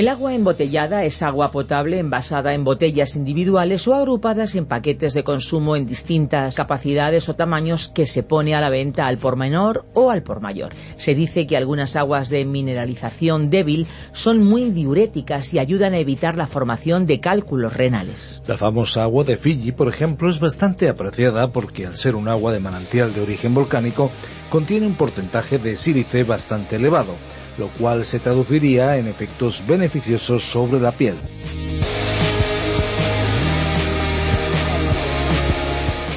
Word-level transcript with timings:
El 0.00 0.08
agua 0.08 0.32
embotellada 0.32 1.04
es 1.04 1.22
agua 1.22 1.50
potable 1.50 1.98
envasada 1.98 2.54
en 2.54 2.64
botellas 2.64 3.16
individuales 3.16 3.86
o 3.86 3.94
agrupadas 3.94 4.54
en 4.54 4.64
paquetes 4.64 5.12
de 5.12 5.22
consumo 5.22 5.76
en 5.76 5.84
distintas 5.84 6.54
capacidades 6.54 7.28
o 7.28 7.36
tamaños 7.36 7.88
que 7.94 8.06
se 8.06 8.22
pone 8.22 8.54
a 8.54 8.62
la 8.62 8.70
venta 8.70 9.06
al 9.06 9.18
por 9.18 9.36
menor 9.36 9.84
o 9.92 10.10
al 10.10 10.22
por 10.22 10.40
mayor. 10.40 10.70
Se 10.96 11.14
dice 11.14 11.46
que 11.46 11.58
algunas 11.58 11.96
aguas 11.96 12.30
de 12.30 12.46
mineralización 12.46 13.50
débil 13.50 13.86
son 14.12 14.42
muy 14.42 14.70
diuréticas 14.70 15.52
y 15.52 15.58
ayudan 15.58 15.92
a 15.92 15.98
evitar 15.98 16.34
la 16.34 16.46
formación 16.46 17.04
de 17.04 17.20
cálculos 17.20 17.74
renales. 17.74 18.42
La 18.46 18.56
famosa 18.56 19.02
agua 19.02 19.24
de 19.24 19.36
Fiji, 19.36 19.72
por 19.72 19.90
ejemplo, 19.90 20.30
es 20.30 20.40
bastante 20.40 20.88
apreciada 20.88 21.52
porque 21.52 21.84
al 21.84 21.96
ser 21.96 22.14
un 22.14 22.28
agua 22.28 22.54
de 22.54 22.60
manantial 22.60 23.12
de 23.12 23.20
origen 23.20 23.52
volcánico, 23.52 24.10
contiene 24.48 24.86
un 24.86 24.94
porcentaje 24.94 25.58
de 25.58 25.76
sílice 25.76 26.24
bastante 26.24 26.76
elevado 26.76 27.16
lo 27.60 27.68
cual 27.68 28.06
se 28.06 28.18
traduciría 28.18 28.96
en 28.96 29.06
efectos 29.06 29.62
beneficiosos 29.66 30.42
sobre 30.42 30.80
la 30.80 30.92
piel. 30.92 31.16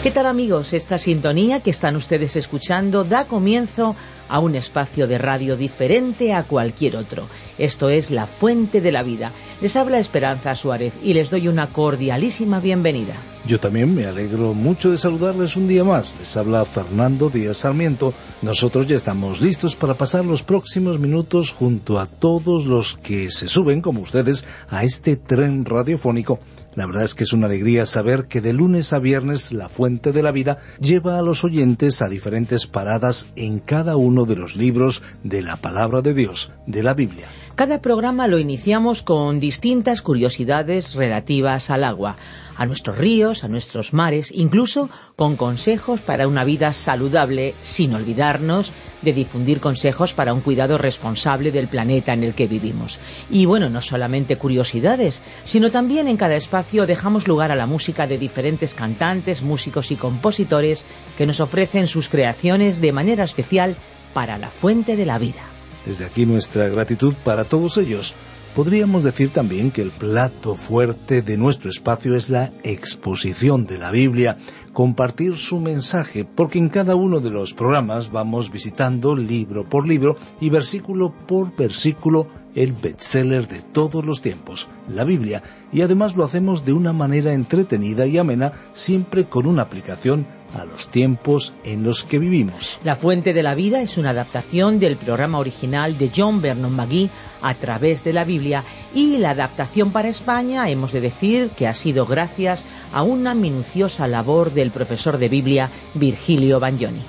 ¿Qué 0.01 0.09
tal 0.09 0.25
amigos? 0.25 0.73
Esta 0.73 0.97
sintonía 0.97 1.61
que 1.61 1.69
están 1.69 1.95
ustedes 1.97 2.35
escuchando 2.37 3.03
da 3.03 3.25
comienzo 3.25 3.95
a 4.33 4.39
un 4.39 4.55
espacio 4.55 5.05
de 5.05 5.19
radio 5.19 5.55
diferente 5.55 6.33
a 6.33 6.45
cualquier 6.45 6.95
otro. 6.95 7.27
Esto 7.59 7.89
es 7.89 8.09
La 8.09 8.25
Fuente 8.25 8.81
de 8.81 8.91
la 8.91 9.03
Vida. 9.03 9.31
Les 9.61 9.75
habla 9.75 9.99
Esperanza 9.99 10.55
Suárez 10.55 10.95
y 11.03 11.13
les 11.13 11.29
doy 11.29 11.47
una 11.47 11.67
cordialísima 11.67 12.59
bienvenida. 12.59 13.13
Yo 13.45 13.59
también 13.59 13.93
me 13.93 14.07
alegro 14.07 14.55
mucho 14.55 14.89
de 14.89 14.97
saludarles 14.97 15.55
un 15.55 15.67
día 15.67 15.83
más. 15.83 16.17
Les 16.19 16.35
habla 16.35 16.65
Fernando 16.65 17.29
Díaz 17.29 17.57
Sarmiento. 17.57 18.15
Nosotros 18.41 18.87
ya 18.87 18.95
estamos 18.95 19.39
listos 19.39 19.75
para 19.75 19.93
pasar 19.93 20.25
los 20.25 20.41
próximos 20.41 20.97
minutos 20.97 21.51
junto 21.51 21.99
a 21.99 22.07
todos 22.07 22.65
los 22.65 22.95
que 22.95 23.29
se 23.29 23.47
suben, 23.47 23.81
como 23.81 24.01
ustedes, 24.01 24.45
a 24.67 24.83
este 24.83 25.15
tren 25.15 25.63
radiofónico 25.63 26.39
la 26.75 26.85
verdad 26.85 27.03
es 27.03 27.15
que 27.15 27.23
es 27.23 27.33
una 27.33 27.47
alegría 27.47 27.85
saber 27.85 28.25
que 28.25 28.41
de 28.41 28.53
lunes 28.53 28.93
a 28.93 28.99
viernes 28.99 29.51
la 29.51 29.69
Fuente 29.69 30.11
de 30.11 30.23
la 30.23 30.31
Vida 30.31 30.57
lleva 30.79 31.19
a 31.19 31.21
los 31.21 31.43
oyentes 31.43 32.01
a 32.01 32.09
diferentes 32.09 32.67
paradas 32.67 33.27
en 33.35 33.59
cada 33.59 33.95
uno 33.95 34.25
de 34.25 34.35
los 34.35 34.55
libros 34.55 35.03
de 35.23 35.41
la 35.41 35.57
Palabra 35.57 36.01
de 36.01 36.13
Dios, 36.13 36.51
de 36.65 36.83
la 36.83 36.93
Biblia. 36.93 37.29
Cada 37.55 37.81
programa 37.81 38.27
lo 38.27 38.39
iniciamos 38.39 39.03
con 39.03 39.39
distintas 39.39 40.01
curiosidades 40.01 40.95
relativas 40.95 41.69
al 41.69 41.83
agua 41.83 42.17
a 42.57 42.65
nuestros 42.65 42.97
ríos, 42.97 43.43
a 43.43 43.47
nuestros 43.47 43.93
mares, 43.93 44.31
incluso 44.31 44.89
con 45.15 45.35
consejos 45.35 46.01
para 46.01 46.27
una 46.27 46.43
vida 46.43 46.73
saludable, 46.73 47.53
sin 47.61 47.93
olvidarnos 47.93 48.73
de 49.03 49.13
difundir 49.13 49.59
consejos 49.59 50.13
para 50.13 50.33
un 50.33 50.41
cuidado 50.41 50.79
responsable 50.79 51.51
del 51.51 51.67
planeta 51.67 52.13
en 52.13 52.23
el 52.23 52.33
que 52.33 52.47
vivimos. 52.47 52.99
Y 53.29 53.45
bueno, 53.45 53.69
no 53.69 53.81
solamente 53.81 54.37
curiosidades, 54.37 55.21
sino 55.45 55.69
también 55.69 56.07
en 56.07 56.17
cada 56.17 56.35
espacio 56.35 56.87
dejamos 56.87 57.27
lugar 57.27 57.51
a 57.51 57.55
la 57.55 57.67
música 57.67 58.07
de 58.07 58.17
diferentes 58.17 58.73
cantantes, 58.73 59.43
músicos 59.43 59.91
y 59.91 59.95
compositores 59.95 60.85
que 61.17 61.27
nos 61.27 61.39
ofrecen 61.39 61.85
sus 61.85 62.09
creaciones 62.09 62.81
de 62.81 62.91
manera 62.91 63.23
especial 63.23 63.75
para 64.13 64.39
la 64.39 64.49
fuente 64.49 64.95
de 64.95 65.05
la 65.05 65.19
vida. 65.19 65.52
Desde 65.85 66.05
aquí 66.05 66.25
nuestra 66.25 66.67
gratitud 66.69 67.13
para 67.23 67.45
todos 67.45 67.77
ellos. 67.77 68.15
Podríamos 68.55 69.03
decir 69.03 69.31
también 69.31 69.71
que 69.71 69.81
el 69.81 69.89
plato 69.91 70.53
fuerte 70.53 71.23
de 71.23 71.37
nuestro 71.37 71.71
espacio 71.71 72.15
es 72.15 72.29
la 72.29 72.53
exposición 72.63 73.65
de 73.65 73.79
la 73.79 73.89
Biblia, 73.89 74.37
compartir 74.73 75.37
su 75.37 75.59
mensaje, 75.59 76.23
porque 76.23 76.59
en 76.59 76.69
cada 76.69 76.93
uno 76.93 77.19
de 77.19 77.31
los 77.31 77.55
programas 77.55 78.11
vamos 78.11 78.51
visitando 78.51 79.15
libro 79.15 79.67
por 79.67 79.87
libro 79.87 80.17
y 80.39 80.51
versículo 80.51 81.11
por 81.25 81.55
versículo 81.55 82.27
el 82.53 82.73
bestseller 82.73 83.47
de 83.47 83.61
todos 83.61 84.05
los 84.05 84.21
tiempos, 84.21 84.67
la 84.87 85.03
Biblia, 85.03 85.41
y 85.71 85.81
además 85.81 86.15
lo 86.15 86.23
hacemos 86.23 86.63
de 86.63 86.73
una 86.73 86.93
manera 86.93 87.33
entretenida 87.33 88.05
y 88.05 88.19
amena, 88.19 88.53
siempre 88.73 89.25
con 89.25 89.47
una 89.47 89.63
aplicación 89.63 90.27
a 90.53 90.65
los 90.65 90.87
tiempos 90.87 91.53
en 91.63 91.83
los 91.83 92.03
que 92.03 92.19
vivimos. 92.19 92.79
La 92.83 92.95
Fuente 92.95 93.33
de 93.33 93.43
la 93.43 93.55
Vida 93.55 93.81
es 93.81 93.97
una 93.97 94.11
adaptación 94.11 94.79
del 94.79 94.95
programa 94.95 95.39
original 95.39 95.97
de 95.97 96.11
John 96.15 96.41
Vernon 96.41 96.75
McGee 96.75 97.09
a 97.41 97.53
través 97.55 98.03
de 98.03 98.13
la 98.13 98.23
Biblia 98.23 98.63
y 98.93 99.17
la 99.17 99.31
adaptación 99.31 99.91
para 99.91 100.09
España 100.09 100.69
hemos 100.69 100.91
de 100.91 101.01
decir 101.01 101.49
que 101.49 101.67
ha 101.67 101.73
sido 101.73 102.05
gracias 102.05 102.65
a 102.91 103.03
una 103.03 103.33
minuciosa 103.33 104.07
labor 104.07 104.51
del 104.51 104.71
profesor 104.71 105.17
de 105.17 105.29
Biblia 105.29 105.69
Virgilio 105.93 106.59
Bagnoni. 106.59 107.01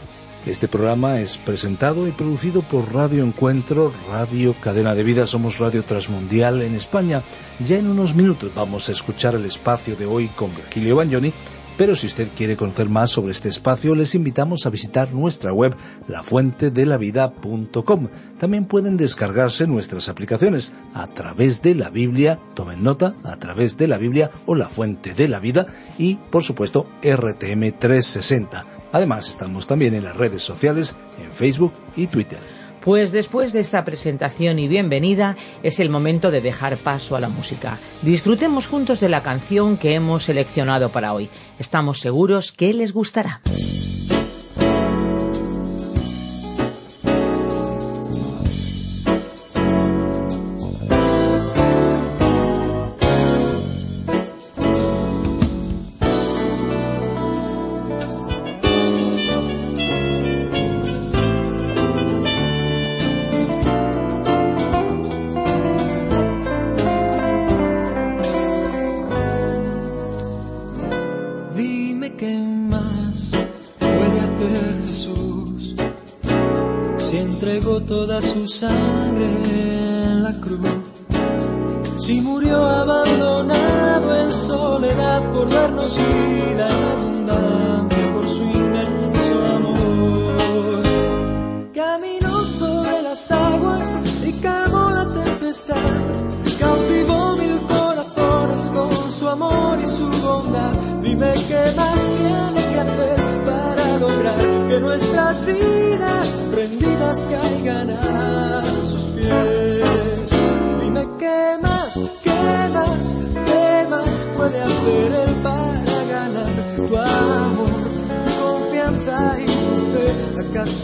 Este 0.47 0.69
programa 0.69 1.21
es 1.21 1.39
presentado 1.39 2.07
y 2.07 2.11
producido 2.11 2.61
por 2.61 2.93
Radio 2.93 3.25
Encuentro, 3.25 3.95
Radio 4.11 4.55
Cadena 4.61 4.95
de 4.95 5.03
Vida, 5.03 5.27
somos 5.27 5.59
Radio 5.59 5.85
Transmundial 5.85 6.61
en 6.61 6.75
España. 6.75 7.23
Ya 7.67 7.79
en 7.79 7.89
unos 7.89 8.15
minutos 8.15 8.53
vamos 8.55 8.91
a 8.91 8.93
escuchar 8.93 9.37
el 9.37 9.47
espacio 9.47 9.97
de 9.97 10.05
hoy 10.05 10.29
con 10.29 10.55
Virgilio 10.55 10.97
Bagnoni 10.97 11.33
pero 11.77 11.97
si 11.97 12.07
usted 12.07 12.29
quiere 12.37 12.57
conocer 12.57 12.89
más 12.89 13.11
sobre 13.11 13.33
este 13.33 13.49
espacio, 13.49 13.95
les 13.95 14.15
invitamos 14.15 14.67
a 14.67 14.71
visitar 14.71 15.13
nuestra 15.13 15.53
web 15.53 15.75
lafuentedelavida.com. 16.09 18.09
También 18.39 18.67
pueden 18.67 18.97
descargarse 18.97 19.67
nuestras 19.67 20.09
aplicaciones 20.09 20.73
a 20.95 21.07
través 21.09 21.63
de 21.63 21.75
la 21.75 21.91
Biblia, 21.91 22.39
tomen 22.55 22.83
nota, 22.83 23.17
a 23.25 23.37
través 23.37 23.77
de 23.77 23.89
la 23.89 23.99
Biblia 23.99 24.31
o 24.47 24.55
la 24.55 24.69
Fuente 24.69 25.15
de 25.15 25.29
la 25.29 25.41
Vida 25.41 25.67
y, 25.99 26.17
por 26.31 26.45
supuesto, 26.45 26.89
RTM 27.03 27.73
360. 27.79 28.65
Además, 28.93 29.29
estamos 29.29 29.67
también 29.67 29.95
en 29.95 30.05
las 30.05 30.17
redes 30.17 30.43
sociales, 30.43 30.97
en 31.19 31.33
Facebook 31.33 31.73
y 31.97 32.07
Twitter. 32.07 32.39
Pues 32.85 33.13
después 33.13 33.55
de 33.55 33.61
esta 33.61 33.83
presentación 33.83 34.59
y 34.59 34.69
bienvenida 34.69 35.37
es 35.63 35.81
el 35.81 35.89
momento 35.89 36.31
de 36.31 36.43
dejar 36.43 36.77
paso 36.77 37.17
a 37.17 37.21
la 37.21 37.31
música. 37.31 37.79
Disfrutemos 38.03 38.67
juntos 38.67 39.01
de 39.01 39.09
la 39.09 39.23
canción 39.23 39.79
que 39.79 39.95
hemos 39.95 40.25
seleccionado 40.25 40.91
para 40.91 41.15
hoy. 41.15 41.31
Estamos 41.59 42.01
seguros 42.01 42.53
que 42.53 42.75
les 42.75 42.93
gustará. 42.93 43.41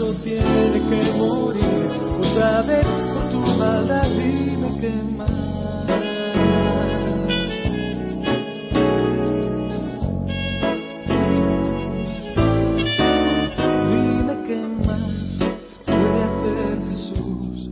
¿Acaso 0.01 0.19
tiene 0.23 0.81
que 0.89 1.11
morir 1.19 1.89
otra 2.19 2.61
vez 2.63 2.87
por 3.13 3.31
tu 3.31 3.59
maldad? 3.59 4.07
Jesús 16.89 17.69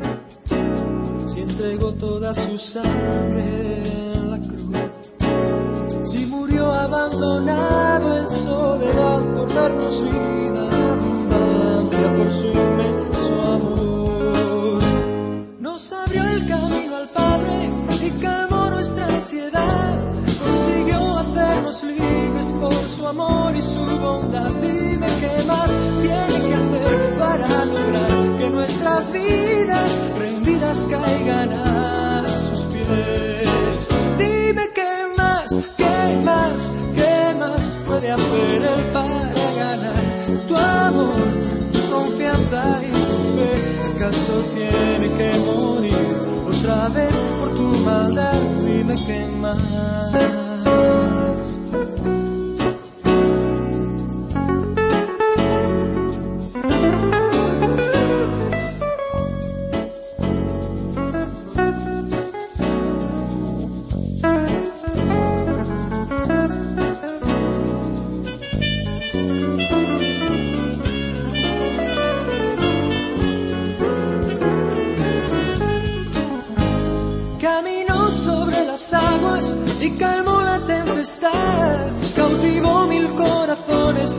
si 1.26 1.42
entregó 1.42 1.94
toda 1.94 2.34
su 2.36 2.58
sangre 2.60 3.82
en 4.14 4.32
la 4.32 4.38
cruz. 4.38 6.12
Si 6.12 6.26
murió 6.28 6.72
abandonado 6.72 8.18
en 8.20 8.30
soledad 8.30 9.20
por 9.36 9.54
darnos 9.54 10.04
vida 10.04 10.79
abundancia 12.06 12.52
por 12.52 12.79
más. 50.12 50.49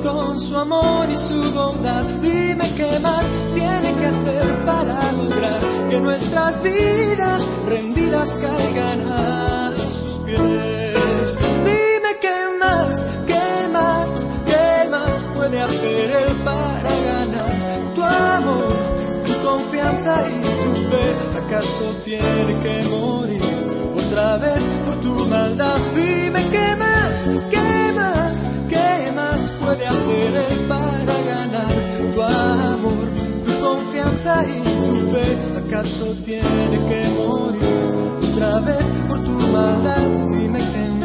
Con 0.03 0.39
su 0.39 0.57
amor 0.57 1.09
y 1.11 1.17
su 1.17 1.53
bondad. 1.53 2.05
Dime 2.23 2.65
qué 2.77 2.99
más 3.01 3.27
tiene 3.55 3.95
que 3.99 4.07
hacer 4.07 4.65
para 4.65 5.13
lograr 5.13 5.61
que 5.89 6.01
nuestras 6.01 6.63
vidas 6.63 7.49
rendidas 7.69 8.39
caigan 8.41 9.01
a 9.09 9.73
sus 9.77 10.21
pies. 10.25 11.37
Dime 11.65 12.13
qué 12.21 12.39
más, 12.59 13.07
qué 13.27 13.69
más, 13.73 14.09
qué 14.47 14.89
más 14.91 15.29
puede 15.37 15.61
hacer 15.61 16.11
él 16.11 16.37
para 16.45 16.93
ganar 17.11 17.51
tu 17.95 18.03
amor, 18.03 18.73
tu 19.27 19.49
confianza 19.49 20.25
y 20.29 20.41
tu 20.43 20.71
fe. 20.91 21.07
¿Acaso 21.47 21.85
tiene 22.05 22.53
que 22.63 22.89
morir 22.89 23.43
otra 23.97 24.37
vez 24.39 24.61
por 24.87 24.97
tu 25.03 25.27
maldad? 25.27 25.79
Dime 25.97 26.43
qué 26.51 26.77
más, 26.77 27.31
qué 27.51 27.93
más, 27.95 28.30
puede 29.61 29.87
hacer 29.87 30.35
él 30.51 30.59
para 30.69 31.15
ganar 31.33 31.75
tu 31.97 32.23
amor, 32.23 33.07
tu 33.47 33.53
confianza 33.65 34.45
y 34.45 34.63
tu 34.63 34.95
fe. 35.13 35.29
¿Acaso 35.67 36.07
tiene 36.25 36.77
que 36.89 37.01
morir 37.19 37.91
otra 38.33 38.61
vez 38.61 38.85
por 39.09 39.19
tu 39.23 39.31
maldad? 39.53 40.09
Dime 40.29 40.59
qué 40.59 41.00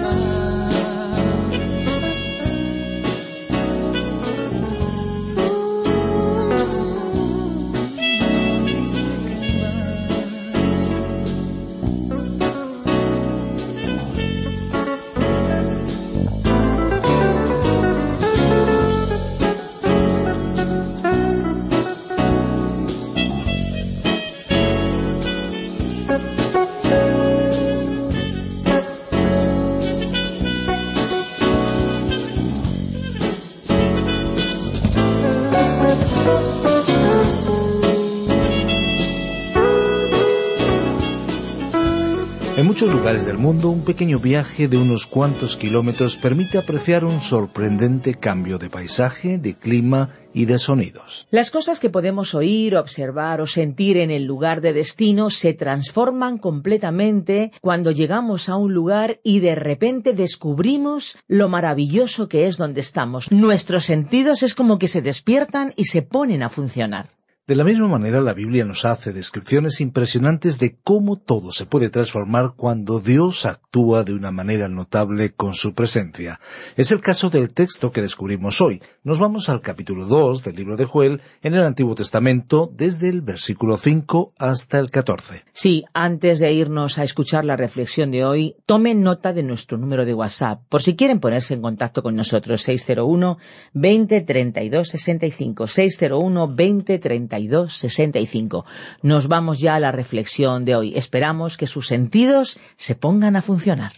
muchos 42.86 43.00
lugares 43.00 43.26
del 43.26 43.40
mundo, 43.40 43.72
un 43.72 43.84
pequeño 43.84 44.20
viaje 44.20 44.68
de 44.68 44.78
unos 44.78 45.08
cuantos 45.08 45.58
kilómetros 45.58 46.18
permite 46.18 46.60
apreciar 46.60 47.04
un 47.04 47.20
sorprendente 47.20 48.14
cambio 48.14 48.60
de 48.60 48.70
paisaje, 48.70 49.40
de 49.40 49.56
clima 49.56 50.12
y 50.36 50.46
de 50.46 50.60
sonidos. 50.60 51.26
Las 51.32 51.50
cosas 51.50 51.80
que 51.80 51.90
podemos 51.90 52.36
oír, 52.36 52.76
observar 52.76 53.42
o 53.42 53.48
sentir 53.48 53.98
en 53.98 54.12
el 54.12 54.26
lugar 54.26 54.62
de 54.62 54.74
destino 54.74 55.32
se 55.32 55.56
transforman 55.56 56.38
completamente 56.38 57.52
cuando 57.60 57.90
llegamos 57.90 58.50
a 58.50 58.56
un 58.56 58.76
lugar 58.76 59.20
y 59.24 59.40
de 59.40 59.56
repente 59.56 60.14
descubrimos 60.14 61.18
lo 61.28 61.50
maravilloso 61.50 62.28
que 62.28 62.46
es 62.46 62.58
donde 62.58 62.82
estamos. 62.82 63.32
Nuestros 63.32 63.86
sentidos 63.86 64.44
es 64.44 64.54
como 64.54 64.78
que 64.78 64.90
se 64.90 65.02
despiertan 65.02 65.74
y 65.76 65.86
se 65.86 66.04
ponen 66.04 66.44
a 66.44 66.50
funcionar. 66.50 67.15
De 67.48 67.56
la 67.56 67.64
misma 67.64 67.88
manera, 67.88 68.22
la 68.22 68.34
Biblia 68.34 68.66
nos 68.66 68.86
hace 68.86 69.14
descripciones 69.14 69.80
impresionantes 69.80 70.58
de 70.58 70.78
cómo 70.84 71.16
todo 71.16 71.52
se 71.52 71.68
puede 71.68 71.92
transformar 71.92 72.54
cuando 72.58 73.00
Dios 73.00 73.46
actúa 73.46 74.04
de 74.04 74.16
una 74.16 74.32
manera 74.32 74.68
notable 74.68 75.30
con 75.30 75.54
su 75.54 75.76
presencia. 75.76 76.40
Es 76.76 76.90
el 76.90 77.02
caso 77.02 77.30
del 77.30 77.54
texto 77.54 77.92
que 77.92 78.02
descubrimos 78.02 78.62
hoy. 78.62 78.82
Nos 79.04 79.20
vamos 79.20 79.48
al 79.48 79.62
capítulo 79.62 80.08
2 80.08 80.44
del 80.44 80.56
libro 80.56 80.76
de 80.76 80.86
Joel 80.86 81.22
en 81.44 81.54
el 81.54 81.62
Antiguo 81.62 81.94
Testamento, 81.94 82.68
desde 82.74 83.10
el 83.10 83.22
versículo 83.22 83.78
5 83.78 84.34
hasta 84.40 84.80
el 84.80 84.90
14. 84.90 85.44
Sí, 85.54 85.86
antes 85.94 86.40
de 86.40 86.52
irnos 86.52 86.98
a 86.98 87.04
escuchar 87.04 87.46
la 87.46 87.58
reflexión 87.58 88.10
de 88.10 88.26
hoy, 88.26 88.56
tomen 88.66 89.04
nota 89.04 89.34
de 89.34 89.44
nuestro 89.44 89.78
número 89.78 90.04
de 90.04 90.16
WhatsApp, 90.16 90.64
por 90.68 90.82
si 90.82 90.96
quieren 90.96 91.20
ponerse 91.20 91.54
en 91.54 91.62
contacto 91.62 92.02
con 92.02 92.16
nosotros, 92.16 92.64
601 92.64 93.38
20 93.74 94.22
32 94.22 94.88
65, 94.88 95.68
601 95.68 96.56
20 96.56 96.98
32 96.98 97.35
65. 97.74 98.66
Nos 99.02 99.28
vamos 99.28 99.60
ya 99.60 99.76
a 99.76 99.80
la 99.80 99.92
reflexión 99.92 100.66
de 100.66 100.76
hoy. 100.76 100.96
Esperamos 100.96 101.58
que 101.58 101.68
sus 101.68 101.88
sentidos 101.88 102.60
se 102.78 102.96
pongan 102.96 103.36
a 103.36 103.42
funcionar. 103.42 103.94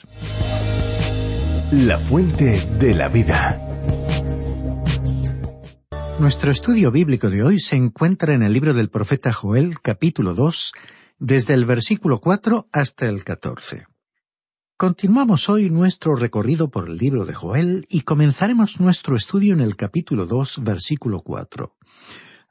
La 1.72 1.98
fuente 1.98 2.62
de 2.79 2.96
la 2.96 3.10
vida. 3.10 3.63
Nuestro 6.20 6.50
estudio 6.50 6.91
bíblico 6.91 7.29
de 7.29 7.44
hoy 7.44 7.60
se 7.60 7.75
encuentra 7.75 8.34
en 8.34 8.41
el 8.41 8.51
libro 8.51 8.74
del 8.74 8.89
profeta 8.89 9.32
Joel, 9.32 9.79
capítulo 9.82 10.34
2, 10.34 10.72
desde 11.20 11.53
el 11.53 11.65
versículo 11.65 12.20
4 12.20 12.70
hasta 12.72 13.08
el 13.08 13.24
14. 13.24 13.86
Continuamos 14.77 15.50
hoy 15.50 15.70
nuestro 15.70 16.15
recorrido 16.15 16.70
por 16.70 16.89
el 16.89 16.98
libro 16.98 17.25
de 17.25 17.34
Joel 17.34 17.86
y 17.89 18.01
comenzaremos 18.01 18.79
nuestro 18.79 19.15
estudio 19.15 19.53
en 19.53 19.62
el 19.62 19.75
capítulo 19.75 20.25
2, 20.25 20.63
versículo 20.63 21.22
4. 21.22 21.76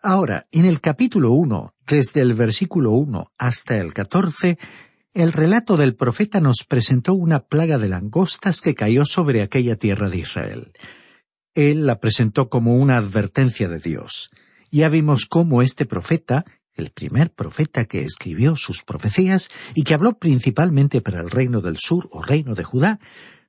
Ahora, 0.03 0.47
en 0.53 0.67
el 0.67 0.81
capítulo 0.81 1.33
1, 1.33 1.75
desde 1.87 2.21
el 2.21 2.35
versículo 2.35 2.93
1 2.93 3.33
hasta 3.39 3.79
el 3.79 3.95
14, 3.95 4.59
el 5.15 5.33
relato 5.33 5.77
del 5.79 5.97
profeta 5.97 6.41
nos 6.41 6.65
presentó 6.69 7.15
una 7.15 7.41
plaga 7.41 7.79
de 7.79 7.89
langostas 7.89 8.61
que 8.61 8.75
cayó 8.75 9.07
sobre 9.07 9.41
aquella 9.41 9.77
tierra 9.77 10.11
de 10.11 10.19
Israel. 10.19 10.73
Él 11.55 11.87
la 11.87 11.99
presentó 11.99 12.51
como 12.51 12.77
una 12.77 12.99
advertencia 12.99 13.69
de 13.69 13.79
Dios. 13.79 14.31
Ya 14.71 14.91
vimos 14.91 15.25
cómo 15.25 15.63
este 15.63 15.87
profeta, 15.87 16.45
el 16.75 16.91
primer 16.91 17.33
profeta 17.33 17.87
que 17.87 18.03
escribió 18.03 18.57
sus 18.57 18.83
profecías 18.83 19.49
y 19.75 19.85
que 19.85 19.95
habló 19.95 20.19
principalmente 20.19 21.01
para 21.01 21.21
el 21.21 21.31
reino 21.31 21.63
del 21.63 21.79
sur 21.79 22.07
o 22.11 22.23
reino 22.23 22.55
de 22.55 22.65
Judá, 22.65 23.01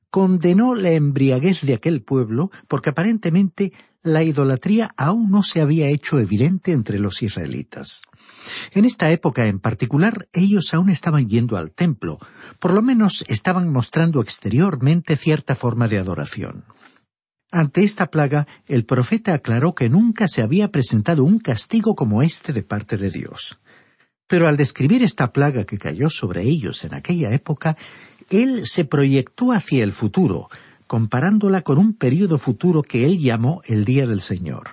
condenó 0.10 0.74
la 0.74 0.92
embriaguez 0.92 1.62
de 1.66 1.74
aquel 1.74 2.02
pueblo 2.02 2.50
porque 2.70 2.92
aparentemente 2.92 3.74
la 4.08 4.24
idolatría 4.24 4.94
aún 4.98 5.30
no 5.30 5.44
se 5.44 5.62
había 5.62 5.90
hecho 5.90 6.20
evidente 6.20 6.72
entre 6.72 7.00
los 7.00 7.22
israelitas. 7.22 8.02
En 8.72 8.86
esta 8.86 9.12
época 9.12 9.48
en 9.48 9.60
particular 9.60 10.28
ellos 10.34 10.74
aún 10.74 10.90
estaban 10.90 11.28
yendo 11.28 11.58
al 11.58 11.72
templo, 11.72 12.20
por 12.60 12.74
lo 12.74 12.82
menos 12.82 13.26
estaban 13.28 13.72
mostrando 13.72 14.22
exteriormente 14.22 15.16
cierta 15.16 15.56
forma 15.56 15.88
de 15.88 15.98
adoración. 15.98 16.66
Ante 17.52 17.84
esta 17.84 18.08
plaga, 18.08 18.46
el 18.68 18.86
profeta 18.86 19.34
aclaró 19.34 19.74
que 19.74 19.90
nunca 19.90 20.28
se 20.28 20.42
había 20.42 20.70
presentado 20.70 21.24
un 21.24 21.40
castigo 21.40 21.96
como 21.96 22.22
este 22.22 22.52
de 22.52 22.64
parte 22.64 22.98
de 22.98 23.10
Dios. 23.10 23.58
Pero 24.28 24.50
al 24.50 24.58
describir 24.58 25.02
esta 25.04 25.32
plaga 25.32 25.64
que 25.64 25.78
cayó 25.78 26.10
sobre 26.10 26.42
ellos 26.42 26.84
en 26.84 26.94
aquella 26.94 27.32
época, 27.32 27.78
él 28.30 28.68
se 28.68 28.84
proyectó 28.84 29.54
hacia 29.54 29.86
el 29.86 29.94
futuro, 29.94 30.50
comparándola 30.88 31.62
con 31.62 31.78
un 31.78 31.94
período 31.94 32.38
futuro 32.38 32.82
que 32.82 33.06
él 33.06 33.20
llamó 33.20 33.62
el 33.66 33.86
Día 33.86 34.08
del 34.08 34.22
Señor. 34.22 34.70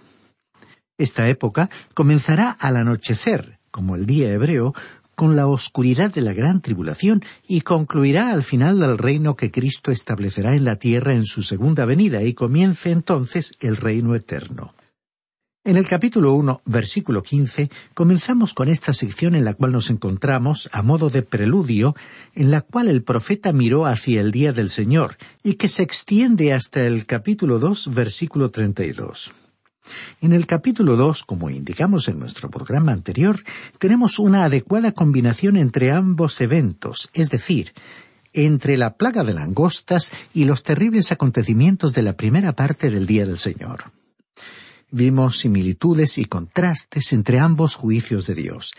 Esta 0.97 1.29
época 1.29 1.69
comenzará 1.95 2.51
al 2.51 2.77
anochecer, 2.77 3.59
como 3.71 3.97
el 3.97 4.07
día 4.07 4.31
hebreo, 4.31 4.75
con 5.15 5.37
la 5.37 5.47
oscuridad 5.47 6.13
de 6.13 6.21
la 6.21 6.33
gran 6.33 6.61
tribulación 6.61 7.23
y 7.47 7.61
concluirá 7.61 8.31
al 8.31 8.43
final 8.43 8.81
del 8.81 8.99
reino 8.99 9.37
que 9.37 9.51
Cristo 9.51 9.91
establecerá 9.91 10.55
en 10.55 10.65
la 10.65 10.77
tierra 10.77 11.15
en 11.15 11.25
su 11.25 11.43
segunda 11.43 11.85
venida 11.85 12.23
y 12.23 12.35
comience 12.35 12.91
entonces 12.91 13.55
el 13.61 13.77
reino 13.77 14.15
eterno. 14.15 14.75
En 15.67 15.79
el 15.79 15.87
capítulo 15.87 16.35
1, 16.35 16.61
versículo 16.67 17.23
15, 17.23 17.71
comenzamos 17.95 18.53
con 18.53 18.69
esta 18.69 18.93
sección 18.93 19.35
en 19.35 19.47
la 19.47 19.55
cual 19.55 19.73
nos 19.73 19.89
encontramos, 19.89 20.69
a 20.73 20.83
modo 20.83 21.09
de 21.09 21.23
preludio, 21.23 21.97
en 22.35 22.51
la 22.51 22.61
cual 22.61 22.89
el 22.89 23.03
profeta 23.03 23.51
miró 23.55 23.87
hacia 23.87 24.21
el 24.21 24.31
día 24.31 24.53
del 24.53 24.69
Señor, 24.69 25.17
y 25.43 25.55
que 25.55 25.69
se 25.69 25.83
extiende 25.83 26.53
hasta 26.53 26.87
el 26.87 27.07
capítulo 27.07 27.59
2, 27.59 27.95
versículo 27.95 28.51
32. 28.51 29.33
En 30.21 30.35
el 30.35 30.47
capítulo 30.47 30.97
2, 30.97 31.25
como 31.25 31.49
indicamos 31.49 32.09
en 32.09 32.19
nuestro 32.19 32.51
programa 32.51 32.93
anterior, 32.93 33.41
tenemos 33.79 34.19
una 34.19 34.45
adecuada 34.45 34.93
combinación 34.93 35.57
entre 35.57 35.93
ambos 35.93 36.43
eventos, 36.43 37.09
es 37.15 37.31
decir, 37.31 37.73
entre 38.35 38.77
la 38.77 38.99
plaga 38.99 39.25
de 39.25 39.33
langostas 39.33 40.13
y 40.35 40.45
los 40.45 40.63
terribles 40.63 41.11
acontecimientos 41.11 41.95
de 41.95 42.03
la 42.03 42.13
primera 42.13 42.53
parte 42.53 42.91
del 42.91 43.07
Día 43.07 43.25
del 43.25 43.39
Señor. 43.39 43.85
Vimos 44.97 45.41
similitudes 45.41 46.19
y 46.19 46.25
contrastes 46.25 47.13
entre 47.13 47.41
ambos 47.41 47.75
juicios 47.75 48.29
de 48.29 48.37
Dios. 48.37 48.75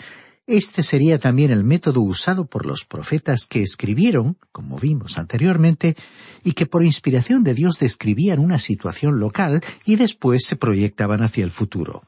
Este 0.48 0.82
sería 0.82 1.20
también 1.20 1.52
el 1.52 1.66
método 1.66 2.00
usado 2.00 2.46
por 2.46 2.66
los 2.66 2.86
profetas 2.86 3.46
que 3.48 3.62
escribieron, 3.62 4.38
como 4.54 4.80
vimos 4.80 5.18
anteriormente, 5.18 5.98
y 6.42 6.54
que 6.54 6.68
por 6.68 6.86
inspiración 6.86 7.44
de 7.44 7.54
Dios 7.54 7.80
describían 7.80 8.40
una 8.40 8.60
situación 8.60 9.20
local 9.20 9.62
y 9.84 9.98
después 9.98 10.46
se 10.46 10.56
proyectaban 10.56 11.22
hacia 11.22 11.44
el 11.44 11.52
futuro. 11.52 12.04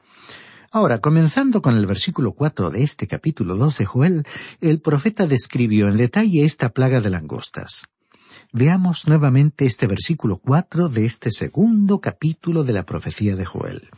Ahora, 0.72 1.00
comenzando 1.00 1.60
con 1.60 1.76
el 1.76 1.84
versículo 1.84 2.32
cuatro 2.32 2.70
de 2.70 2.84
este 2.84 3.06
capítulo 3.06 3.56
dos 3.56 3.76
de 3.76 3.84
Joel, 3.84 4.24
el 4.62 4.80
profeta 4.80 5.26
describió 5.26 5.86
en 5.86 5.98
detalle 5.98 6.46
esta 6.46 6.70
plaga 6.70 7.02
de 7.02 7.10
langostas. 7.10 7.84
Veamos 8.54 9.06
nuevamente 9.06 9.66
este 9.66 9.86
versículo 9.86 10.38
cuatro 10.38 10.88
de 10.88 11.04
este 11.04 11.30
segundo 11.30 12.00
capítulo 12.00 12.64
de 12.64 12.72
la 12.72 12.86
profecía 12.86 13.36
de 13.36 13.44
Joel 13.44 13.90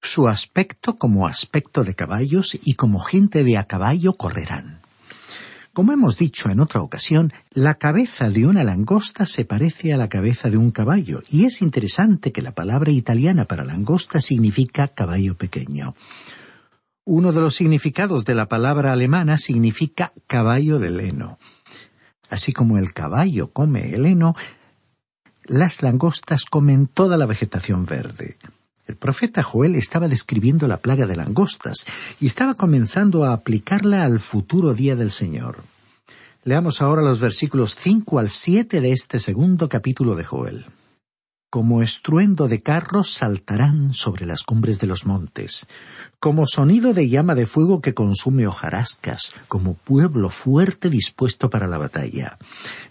su 0.00 0.28
aspecto 0.28 0.96
como 0.96 1.26
aspecto 1.26 1.84
de 1.84 1.94
caballos 1.94 2.58
y 2.62 2.74
como 2.74 3.00
gente 3.00 3.44
de 3.44 3.58
a 3.58 3.64
caballo 3.64 4.14
correrán. 4.14 4.80
Como 5.72 5.92
hemos 5.92 6.18
dicho 6.18 6.50
en 6.50 6.58
otra 6.58 6.80
ocasión, 6.82 7.32
la 7.52 7.74
cabeza 7.74 8.30
de 8.30 8.46
una 8.46 8.64
langosta 8.64 9.26
se 9.26 9.44
parece 9.44 9.92
a 9.92 9.96
la 9.96 10.08
cabeza 10.08 10.50
de 10.50 10.56
un 10.56 10.72
caballo, 10.72 11.22
y 11.30 11.44
es 11.44 11.62
interesante 11.62 12.32
que 12.32 12.42
la 12.42 12.52
palabra 12.52 12.90
italiana 12.90 13.44
para 13.44 13.64
langosta 13.64 14.20
significa 14.20 14.88
caballo 14.88 15.36
pequeño. 15.36 15.94
Uno 17.04 17.32
de 17.32 17.40
los 17.40 17.54
significados 17.54 18.24
de 18.24 18.34
la 18.34 18.48
palabra 18.48 18.92
alemana 18.92 19.38
significa 19.38 20.12
caballo 20.26 20.80
de 20.80 20.90
leno. 20.90 21.38
Así 22.28 22.52
como 22.52 22.76
el 22.76 22.92
caballo 22.92 23.52
come 23.52 23.94
el 23.94 24.04
heno, 24.04 24.34
las 25.44 25.82
langostas 25.82 26.44
comen 26.44 26.88
toda 26.88 27.16
la 27.16 27.26
vegetación 27.26 27.86
verde. 27.86 28.36
El 28.88 28.96
profeta 28.96 29.42
Joel 29.42 29.74
estaba 29.74 30.08
describiendo 30.08 30.66
la 30.66 30.78
plaga 30.78 31.06
de 31.06 31.14
langostas 31.14 31.84
y 32.20 32.26
estaba 32.26 32.54
comenzando 32.54 33.24
a 33.24 33.34
aplicarla 33.34 34.02
al 34.02 34.18
futuro 34.18 34.72
día 34.72 34.96
del 34.96 35.10
Señor. 35.10 35.58
Leamos 36.42 36.80
ahora 36.80 37.02
los 37.02 37.20
versículos 37.20 37.76
cinco 37.76 38.18
al 38.18 38.30
siete 38.30 38.80
de 38.80 38.92
este 38.92 39.20
segundo 39.20 39.68
capítulo 39.68 40.14
de 40.14 40.24
Joel. 40.24 40.66
Como 41.50 41.82
estruendo 41.82 42.48
de 42.48 42.62
carros 42.62 43.12
saltarán 43.12 43.92
sobre 43.92 44.24
las 44.24 44.42
cumbres 44.42 44.80
de 44.80 44.86
los 44.86 45.04
montes, 45.04 45.66
como 46.18 46.46
sonido 46.46 46.94
de 46.94 47.10
llama 47.10 47.34
de 47.34 47.46
fuego 47.46 47.82
que 47.82 47.92
consume 47.92 48.46
hojarascas, 48.46 49.32
como 49.48 49.74
pueblo 49.74 50.30
fuerte 50.30 50.88
dispuesto 50.88 51.50
para 51.50 51.66
la 51.66 51.76
batalla. 51.76 52.38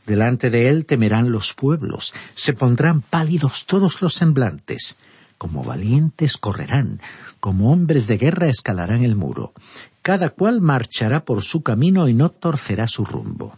Delante 0.05 0.51
de 0.51 0.69
él 0.69 0.85
temerán 0.85 1.31
los 1.31 1.55
pueblos, 1.55 2.13
se 2.35 2.53
pondrán 2.53 3.01
pálidos 3.01 3.65
todos 3.65 4.03
los 4.03 4.13
semblantes 4.13 4.95
como 5.37 5.63
valientes 5.63 6.37
correrán, 6.37 7.01
como 7.39 7.71
hombres 7.71 8.07
de 8.07 8.17
guerra 8.17 8.47
escalarán 8.47 9.03
el 9.03 9.15
muro. 9.15 9.53
Cada 10.01 10.29
cual 10.29 10.61
marchará 10.61 11.25
por 11.25 11.43
su 11.43 11.63
camino 11.63 12.07
y 12.07 12.13
no 12.13 12.29
torcerá 12.29 12.87
su 12.87 13.05
rumbo. 13.05 13.57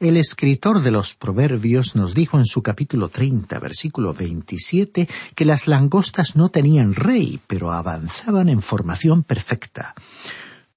El 0.00 0.16
escritor 0.16 0.80
de 0.80 0.90
los 0.90 1.14
Proverbios 1.14 1.94
nos 1.94 2.14
dijo 2.14 2.38
en 2.38 2.46
su 2.46 2.62
capítulo 2.62 3.10
treinta, 3.10 3.58
versículo 3.58 4.14
veintisiete, 4.14 5.06
que 5.34 5.44
las 5.44 5.68
langostas 5.68 6.36
no 6.36 6.48
tenían 6.48 6.94
rey, 6.94 7.38
pero 7.46 7.70
avanzaban 7.70 8.48
en 8.48 8.62
formación 8.62 9.22
perfecta. 9.22 9.94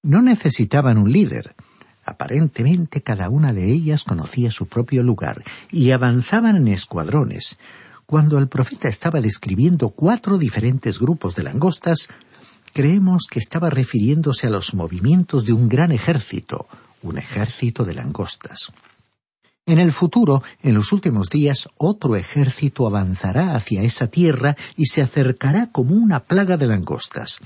No 0.01 0.21
necesitaban 0.21 0.97
un 0.97 1.09
líder. 1.09 1.55
Aparentemente 2.03 3.01
cada 3.01 3.29
una 3.29 3.53
de 3.53 3.71
ellas 3.71 4.03
conocía 4.03 4.51
su 4.51 4.67
propio 4.67 5.03
lugar 5.03 5.41
y 5.71 5.91
avanzaban 5.91 6.57
en 6.57 6.67
escuadrones. 6.67 7.57
Cuando 8.05 8.37
el 8.37 8.47
profeta 8.47 8.87
estaba 8.89 9.21
describiendo 9.21 9.89
cuatro 9.89 10.37
diferentes 10.37 10.99
grupos 10.99 11.35
de 11.35 11.43
langostas, 11.43 12.09
creemos 12.73 13.27
que 13.29 13.39
estaba 13.39 13.69
refiriéndose 13.69 14.47
a 14.47 14.49
los 14.49 14.73
movimientos 14.73 15.45
de 15.45 15.53
un 15.53 15.69
gran 15.69 15.91
ejército, 15.91 16.67
un 17.01 17.17
ejército 17.17 17.85
de 17.85 17.93
langostas. 17.93 18.71
En 19.65 19.79
el 19.79 19.93
futuro, 19.93 20.43
en 20.61 20.73
los 20.73 20.91
últimos 20.91 21.29
días, 21.29 21.69
otro 21.77 22.17
ejército 22.17 22.85
avanzará 22.85 23.55
hacia 23.55 23.81
esa 23.83 24.07
tierra 24.07 24.57
y 24.75 24.87
se 24.87 25.01
acercará 25.01 25.71
como 25.71 25.95
una 25.95 26.19
plaga 26.19 26.57
de 26.57 26.67
langostas. 26.67 27.39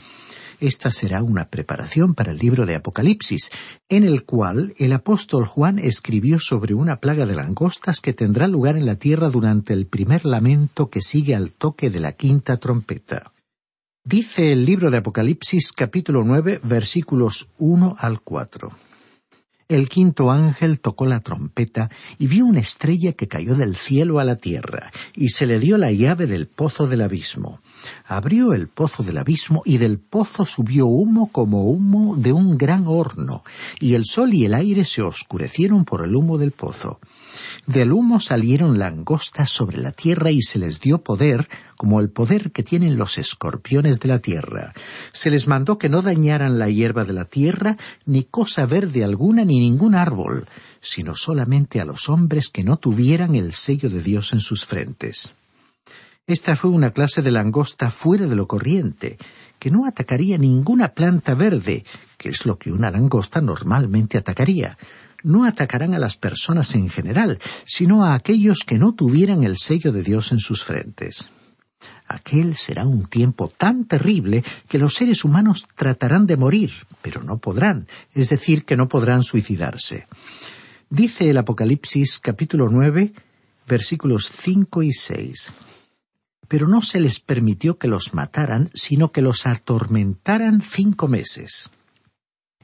Esta 0.59 0.89
será 0.89 1.21
una 1.21 1.49
preparación 1.49 2.15
para 2.15 2.31
el 2.31 2.39
libro 2.39 2.65
de 2.65 2.75
Apocalipsis, 2.75 3.51
en 3.89 4.03
el 4.03 4.25
cual 4.25 4.73
el 4.77 4.91
apóstol 4.93 5.45
Juan 5.45 5.77
escribió 5.77 6.39
sobre 6.39 6.73
una 6.73 6.99
plaga 6.99 7.27
de 7.27 7.35
langostas 7.35 8.01
que 8.01 8.13
tendrá 8.13 8.47
lugar 8.47 8.75
en 8.75 8.87
la 8.87 8.95
tierra 8.95 9.29
durante 9.29 9.73
el 9.73 9.85
primer 9.85 10.25
lamento 10.25 10.89
que 10.89 11.01
sigue 11.01 11.35
al 11.35 11.51
toque 11.51 11.91
de 11.91 11.99
la 11.99 12.13
quinta 12.13 12.57
trompeta. 12.57 13.33
Dice 14.03 14.51
el 14.51 14.65
libro 14.65 14.89
de 14.89 14.97
Apocalipsis 14.97 15.71
capítulo 15.73 16.23
nueve 16.23 16.59
versículos 16.63 17.49
uno 17.57 17.95
al 17.99 18.21
cuatro. 18.21 18.71
El 19.69 19.89
quinto 19.89 20.31
ángel 20.31 20.79
tocó 20.79 21.05
la 21.05 21.19
trompeta 21.19 21.89
y 22.17 22.27
vio 22.27 22.45
una 22.45 22.61
estrella 22.61 23.11
que 23.11 23.27
cayó 23.27 23.53
del 23.55 23.75
cielo 23.75 24.19
a 24.19 24.23
la 24.23 24.37
tierra, 24.37 24.93
y 25.13 25.29
se 25.29 25.45
le 25.45 25.59
dio 25.59 25.77
la 25.77 25.91
llave 25.91 26.25
del 26.25 26.47
pozo 26.47 26.87
del 26.87 27.01
abismo. 27.01 27.59
Abrió 28.05 28.53
el 28.53 28.69
pozo 28.69 29.03
del 29.03 29.17
abismo 29.17 29.63
y 29.65 29.77
del 29.77 29.99
pozo 29.99 30.45
subió 30.45 30.85
humo 30.85 31.29
como 31.33 31.65
humo 31.65 32.15
de 32.15 32.31
un 32.31 32.57
gran 32.57 32.85
horno, 32.87 33.43
y 33.81 33.95
el 33.95 34.05
sol 34.05 34.33
y 34.33 34.45
el 34.45 34.53
aire 34.53 34.85
se 34.85 35.01
oscurecieron 35.01 35.83
por 35.83 36.01
el 36.05 36.15
humo 36.15 36.37
del 36.37 36.51
pozo. 36.51 37.01
Del 37.65 37.91
humo 37.91 38.21
salieron 38.21 38.79
langostas 38.79 39.49
sobre 39.49 39.79
la 39.79 39.91
tierra 39.91 40.31
y 40.31 40.41
se 40.41 40.59
les 40.59 40.79
dio 40.79 40.99
poder, 40.99 41.49
como 41.77 42.01
el 42.01 42.09
poder 42.09 42.51
que 42.51 42.63
tienen 42.63 42.97
los 42.97 43.17
escorpiones 43.17 43.99
de 43.99 44.09
la 44.09 44.19
tierra. 44.19 44.73
Se 45.13 45.31
les 45.31 45.47
mandó 45.47 45.77
que 45.77 45.87
no 45.87 46.01
dañaran 46.01 46.59
la 46.59 46.69
hierba 46.69 47.05
de 47.05 47.13
la 47.13 47.25
tierra, 47.25 47.77
ni 48.05 48.23
cosa 48.23 48.65
verde 48.65 49.03
alguna, 49.03 49.45
ni 49.45 49.59
ningún 49.59 49.95
árbol, 49.95 50.47
sino 50.81 51.15
solamente 51.15 51.79
a 51.79 51.85
los 51.85 52.09
hombres 52.09 52.49
que 52.49 52.63
no 52.63 52.77
tuvieran 52.77 53.35
el 53.35 53.53
sello 53.53 53.89
de 53.89 54.01
Dios 54.01 54.33
en 54.33 54.41
sus 54.41 54.65
frentes. 54.65 55.33
Esta 56.25 56.57
fue 56.57 56.71
una 56.71 56.91
clase 56.91 57.21
de 57.21 57.31
langosta 57.31 57.89
fuera 57.89 58.25
de 58.25 58.35
lo 58.35 58.47
corriente, 58.47 59.17
que 59.59 59.71
no 59.71 59.85
atacaría 59.85 60.37
ninguna 60.37 60.93
planta 60.93 61.35
verde, 61.35 61.85
que 62.17 62.29
es 62.29 62.45
lo 62.45 62.57
que 62.57 62.71
una 62.71 62.91
langosta 62.91 63.39
normalmente 63.39 64.17
atacaría, 64.17 64.77
no 65.23 65.45
atacarán 65.45 65.93
a 65.93 65.99
las 65.99 66.17
personas 66.17 66.75
en 66.75 66.89
general, 66.89 67.39
sino 67.65 68.03
a 68.03 68.13
aquellos 68.13 68.59
que 68.65 68.77
no 68.77 68.93
tuvieran 68.93 69.43
el 69.43 69.57
sello 69.57 69.91
de 69.91 70.03
Dios 70.03 70.31
en 70.31 70.39
sus 70.39 70.63
frentes. 70.63 71.29
Aquel 72.07 72.55
será 72.55 72.85
un 72.85 73.05
tiempo 73.05 73.49
tan 73.49 73.85
terrible 73.85 74.43
que 74.69 74.79
los 74.79 74.93
seres 74.93 75.25
humanos 75.25 75.67
tratarán 75.75 76.25
de 76.25 76.37
morir, 76.37 76.71
pero 77.01 77.21
no 77.21 77.37
podrán, 77.37 77.87
es 78.13 78.29
decir, 78.29 78.63
que 78.63 78.77
no 78.77 78.87
podrán 78.87 79.23
suicidarse. 79.23 80.07
Dice 80.89 81.29
el 81.29 81.37
Apocalipsis 81.37 82.19
capítulo 82.19 82.69
nueve, 82.71 83.13
versículos 83.67 84.31
cinco 84.33 84.83
y 84.83 84.93
seis. 84.93 85.49
Pero 86.47 86.69
no 86.69 86.81
se 86.81 87.01
les 87.01 87.19
permitió 87.19 87.77
que 87.77 87.89
los 87.89 88.13
mataran, 88.13 88.69
sino 88.73 89.11
que 89.11 89.21
los 89.21 89.45
atormentaran 89.45 90.61
cinco 90.61 91.09
meses. 91.09 91.69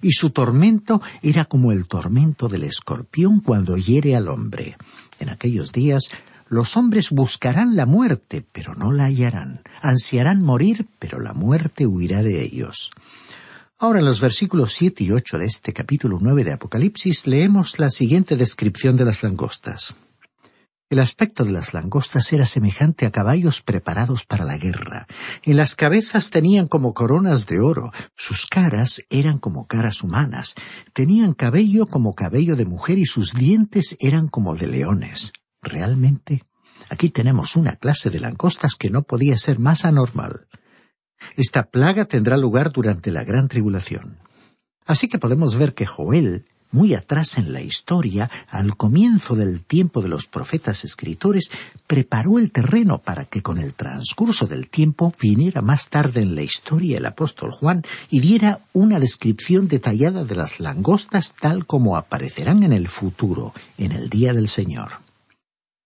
Y 0.02 0.14
su 0.14 0.30
tormento 0.30 1.02
era 1.22 1.44
como 1.46 1.74
el 1.74 1.88
tormento 1.88 2.48
del 2.48 2.64
escorpión 2.64 3.42
cuando 3.42 3.76
hiere 3.76 4.16
al 4.16 4.30
hombre. 4.30 4.78
En 5.20 5.30
aquellos 5.30 5.74
días 5.74 6.12
los 6.54 6.78
hombres 6.78 7.10
buscarán 7.10 7.76
la 7.76 7.86
muerte, 7.86 8.46
pero 8.52 8.76
no 8.76 8.92
la 8.92 9.06
hallarán. 9.06 9.62
Ansiarán 9.82 10.42
morir, 10.42 10.88
pero 11.00 11.20
la 11.20 11.34
muerte 11.34 11.88
huirá 11.88 12.24
de 12.24 12.42
ellos. 12.44 12.92
Ahora 13.80 14.00
en 14.00 14.06
los 14.06 14.22
versículos 14.22 14.72
siete 14.74 15.04
y 15.04 15.12
ocho 15.12 15.38
de 15.38 15.46
este 15.46 15.74
capítulo 15.74 16.20
nueve 16.22 16.44
de 16.44 16.54
Apocalipsis 16.54 17.28
leemos 17.28 17.80
la 17.80 17.90
siguiente 17.90 18.38
descripción 18.38 18.96
de 18.96 19.04
las 19.04 19.24
langostas. 19.24 19.96
El 20.90 21.00
aspecto 21.00 21.44
de 21.44 21.52
las 21.52 21.74
langostas 21.74 22.32
era 22.34 22.46
semejante 22.46 23.08
a 23.08 23.12
caballos 23.12 23.64
preparados 23.64 24.26
para 24.26 24.46
la 24.46 24.58
guerra. 24.58 25.08
En 25.42 25.58
las 25.58 25.74
cabezas 25.74 26.30
tenían 26.30 26.68
como 26.68 26.94
coronas 26.94 27.48
de 27.48 27.60
oro, 27.62 27.92
sus 28.16 28.46
caras 28.46 29.04
eran 29.10 29.40
como 29.40 29.66
caras 29.66 30.04
humanas, 30.04 30.54
tenían 30.94 31.34
cabello 31.34 31.88
como 31.88 32.14
cabello 32.14 32.56
de 32.56 32.66
mujer 32.66 33.00
y 33.00 33.08
sus 33.08 33.34
dientes 33.34 33.98
eran 34.00 34.28
como 34.28 34.56
de 34.56 34.68
leones. 34.68 35.34
Realmente, 35.64 36.44
aquí 36.90 37.10
tenemos 37.10 37.56
una 37.56 37.78
clase 37.78 38.10
de 38.10 38.20
langostas 38.20 38.76
que 38.76 38.90
no 38.90 39.04
podía 39.04 39.38
ser 39.38 39.60
más 39.60 39.86
anormal. 39.86 40.48
Esta 41.38 41.64
plaga 41.64 42.06
tendrá 42.06 42.38
lugar 42.38 42.72
durante 42.72 43.12
la 43.12 43.24
gran 43.24 43.48
tribulación. 43.48 44.18
Así 44.86 45.08
que 45.08 45.20
podemos 45.20 45.56
ver 45.56 45.74
que 45.74 45.86
Joel, 45.86 46.46
muy 46.72 46.94
atrás 46.96 47.38
en 47.38 47.54
la 47.54 47.62
historia, 47.62 48.30
al 48.50 48.76
comienzo 48.76 49.36
del 49.36 49.64
tiempo 49.64 50.02
de 50.02 50.10
los 50.10 50.28
profetas 50.28 50.84
escritores, 50.84 51.50
preparó 51.88 52.40
el 52.40 52.52
terreno 52.52 52.98
para 52.98 53.24
que 53.24 53.42
con 53.42 53.58
el 53.58 53.76
transcurso 53.76 54.48
del 54.48 54.68
tiempo 54.68 55.14
viniera 55.22 55.62
más 55.62 55.90
tarde 55.90 56.22
en 56.22 56.36
la 56.36 56.42
historia 56.42 56.98
el 56.98 57.06
apóstol 57.06 57.52
Juan 57.52 57.84
y 58.10 58.20
diera 58.20 58.60
una 58.74 59.00
descripción 59.00 59.70
detallada 59.70 60.26
de 60.26 60.36
las 60.36 60.60
langostas 60.60 61.36
tal 61.40 61.66
como 61.66 61.96
aparecerán 61.96 62.64
en 62.64 62.74
el 62.74 62.90
futuro, 62.90 63.54
en 63.78 63.94
el 63.94 64.10
día 64.10 64.34
del 64.34 64.50
Señor. 64.50 65.03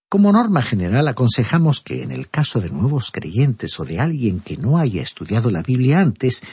Como 0.09 0.31
norma 0.31 0.61
general 0.61 1.05
aconsejamos 1.09 1.81
que 1.81 2.01
en 2.01 2.13
el 2.13 2.29
caso 2.29 2.61
de 2.61 2.69
nuevos 2.69 3.11
creyentes 3.11 3.77
o 3.77 3.83
de 3.83 3.99
alguien 3.99 4.39
que 4.39 4.55
no 4.55 4.77
haya 4.77 5.01
estudiado 5.01 5.51
la 5.51 5.61
Biblia 5.61 5.99
antes, 5.99 6.43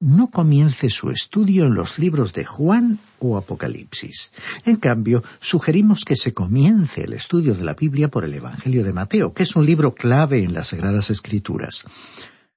no 0.00 0.30
comience 0.30 0.90
su 0.90 1.10
estudio 1.10 1.66
en 1.66 1.74
los 1.74 1.96
libros 2.00 2.32
de 2.32 2.44
Juan 2.44 2.98
o 3.20 3.36
Apocalipsis. 3.36 4.32
En 4.64 4.76
cambio, 4.76 5.22
sugerimos 5.38 6.04
que 6.04 6.16
se 6.16 6.34
comience 6.34 7.04
el 7.04 7.12
estudio 7.12 7.54
de 7.54 7.62
la 7.62 7.74
Biblia 7.74 8.08
por 8.08 8.24
el 8.24 8.34
Evangelio 8.34 8.82
de 8.82 8.92
Mateo, 8.92 9.32
que 9.32 9.44
es 9.44 9.54
un 9.54 9.64
libro 9.64 9.94
clave 9.94 10.42
en 10.42 10.52
las 10.52 10.68
Sagradas 10.68 11.08
Escrituras. 11.08 11.84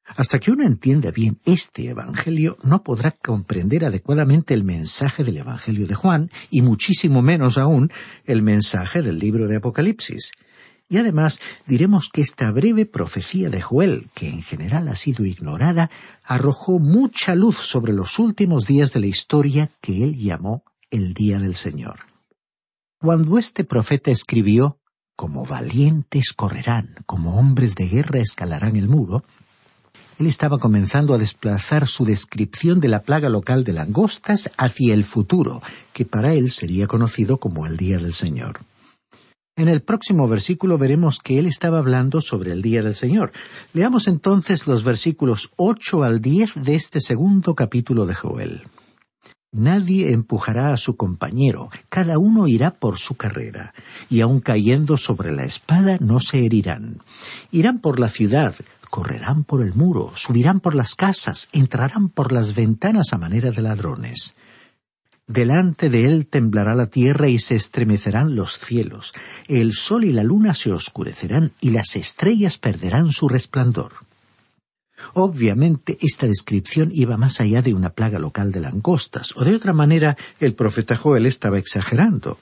Hasta 0.08 0.40
que 0.40 0.50
uno 0.50 0.66
entienda 0.66 1.12
bien 1.12 1.40
este 1.46 1.90
Evangelio, 1.90 2.58
no 2.64 2.82
podrá 2.82 3.12
comprender 3.12 3.86
adecuadamente 3.86 4.56
el 4.56 4.64
mensaje 4.64 5.24
del 5.24 5.38
Evangelio 5.38 5.86
de 5.86 5.94
Juan 5.94 6.32
y 6.50 6.64
muchísimo 6.64 7.22
menos 7.22 7.60
aún 7.60 7.92
el 8.26 8.42
mensaje 8.42 9.04
del 9.04 9.20
libro 9.20 9.48
de 9.48 9.58
Apocalipsis. 9.58 10.32
Y 10.90 10.98
además 10.98 11.42
diremos 11.66 12.10
que 12.10 12.22
esta 12.22 12.50
breve 12.52 12.86
profecía 12.86 13.50
de 13.50 13.62
Joel, 13.62 14.10
que 14.14 14.30
en 14.30 14.42
general 14.42 14.88
ha 14.88 14.96
sido 14.96 15.26
ignorada, 15.26 15.90
arrojó 16.24 16.80
mucha 16.80 17.36
luz 17.36 17.58
sobre 17.58 17.92
los 17.92 18.20
últimos 18.20 18.68
días 18.68 18.94
de 18.94 19.02
la 19.02 19.08
historia 19.08 19.70
que 19.82 20.04
él 20.04 20.16
llamó 20.18 20.64
el 20.90 21.14
día 21.14 21.40
del 21.40 21.56
Señor. 21.56 22.06
Cuando 23.00 23.38
este 23.38 23.66
profeta 23.66 24.12
escribió 24.12 24.80
como 25.18 25.46
valientes 25.46 26.32
correrán, 26.32 26.96
como 27.06 27.38
hombres 27.38 27.76
de 27.76 27.88
guerra 27.88 28.20
escalarán 28.20 28.76
el 28.76 28.88
muro, 28.88 29.26
él 30.20 30.28
estaba 30.28 30.58
comenzando 30.58 31.14
a 31.14 31.18
desplazar 31.18 31.88
su 31.88 32.06
descripción 32.06 32.80
de 32.80 32.88
la 32.88 33.02
plaga 33.02 33.30
local 33.30 33.64
de 33.64 33.74
langostas 33.74 34.52
hacia 34.58 34.94
el 34.94 35.04
futuro, 35.04 35.62
que 35.94 36.06
para 36.06 36.34
él 36.34 36.50
sería 36.52 36.88
conocido 36.88 37.38
como 37.38 37.66
el 37.66 37.78
Día 37.78 37.98
del 37.98 38.14
Señor. 38.14 38.60
En 39.58 39.70
el 39.70 39.82
próximo 39.82 40.28
versículo 40.28 40.78
veremos 40.78 41.18
que 41.18 41.40
él 41.40 41.48
estaba 41.48 41.80
hablando 41.80 42.22
sobre 42.22 42.52
el 42.52 42.62
día 42.62 42.84
del 42.84 42.94
Señor. 42.94 43.32
Leamos 43.74 44.08
entonces 44.08 44.68
los 44.68 44.84
versículos 44.84 45.52
ocho 45.56 46.04
al 46.04 46.22
diez 46.22 46.62
de 46.64 46.76
este 46.76 47.02
segundo 47.02 47.56
capítulo 47.56 48.06
de 48.06 48.14
Joel. 48.14 48.68
Nadie 49.52 50.12
empujará 50.12 50.74
a 50.74 50.78
su 50.78 50.96
compañero, 50.96 51.72
cada 51.90 52.20
uno 52.20 52.48
irá 52.48 52.76
por 52.76 53.00
su 53.00 53.16
carrera, 53.16 53.74
y 54.12 54.22
aun 54.22 54.42
cayendo 54.42 54.96
sobre 54.96 55.32
la 55.32 55.46
espada 55.46 55.98
no 56.00 56.20
se 56.20 56.46
herirán. 56.46 57.02
Irán 57.50 57.80
por 57.80 58.00
la 58.00 58.10
ciudad, 58.10 58.54
correrán 58.92 59.44
por 59.44 59.64
el 59.64 59.74
muro, 59.74 60.12
subirán 60.14 60.60
por 60.60 60.76
las 60.76 60.94
casas, 60.94 61.50
entrarán 61.52 62.10
por 62.10 62.32
las 62.32 62.54
ventanas 62.54 63.12
a 63.12 63.18
manera 63.18 63.50
de 63.50 63.64
ladrones. 63.64 64.36
Delante 65.28 65.90
de 65.90 66.06
él 66.06 66.28
temblará 66.28 66.74
la 66.74 66.88
tierra 66.88 67.28
y 67.28 67.38
se 67.38 67.56
estremecerán 67.56 68.38
los 68.38 68.58
cielos. 68.60 69.14
El 69.50 69.74
sol 69.74 70.06
y 70.06 70.14
la 70.14 70.24
luna 70.24 70.54
se 70.54 70.72
oscurecerán 70.72 71.52
y 71.60 71.72
las 71.72 71.98
estrellas 71.98 72.58
perderán 72.58 73.12
su 73.12 73.28
resplandor. 73.28 73.92
Obviamente 75.14 75.98
esta 76.00 76.28
descripción 76.28 76.92
iba 76.94 77.18
más 77.18 77.42
allá 77.42 77.62
de 77.62 77.74
una 77.74 77.90
plaga 77.90 78.20
local 78.20 78.54
de 78.54 78.62
langostas, 78.62 79.36
o 79.36 79.44
de 79.44 79.54
otra 79.54 79.74
manera 79.74 80.16
el 80.40 80.56
profeta 80.56 80.96
Joel 80.96 81.26
estaba 81.26 81.58
exagerando. 81.58 82.40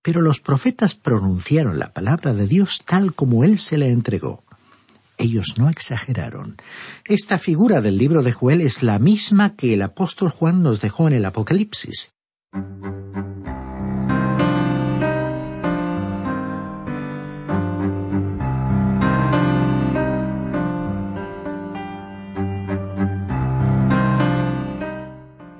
Pero 0.00 0.22
los 0.22 0.40
profetas 0.40 0.94
pronunciaron 0.94 1.78
la 1.78 1.92
palabra 1.92 2.32
de 2.32 2.46
Dios 2.46 2.82
tal 2.86 3.12
como 3.12 3.44
él 3.44 3.58
se 3.58 3.76
la 3.76 3.86
entregó. 3.86 4.45
Ellos 5.18 5.54
no 5.56 5.68
exageraron. 5.70 6.56
Esta 7.04 7.38
figura 7.38 7.80
del 7.80 7.96
libro 7.96 8.22
de 8.22 8.32
Joel 8.32 8.60
es 8.60 8.82
la 8.82 8.98
misma 8.98 9.56
que 9.56 9.74
el 9.74 9.82
apóstol 9.82 10.30
Juan 10.30 10.62
nos 10.62 10.80
dejó 10.80 11.08
en 11.08 11.14
el 11.14 11.24
Apocalipsis. 11.24 12.12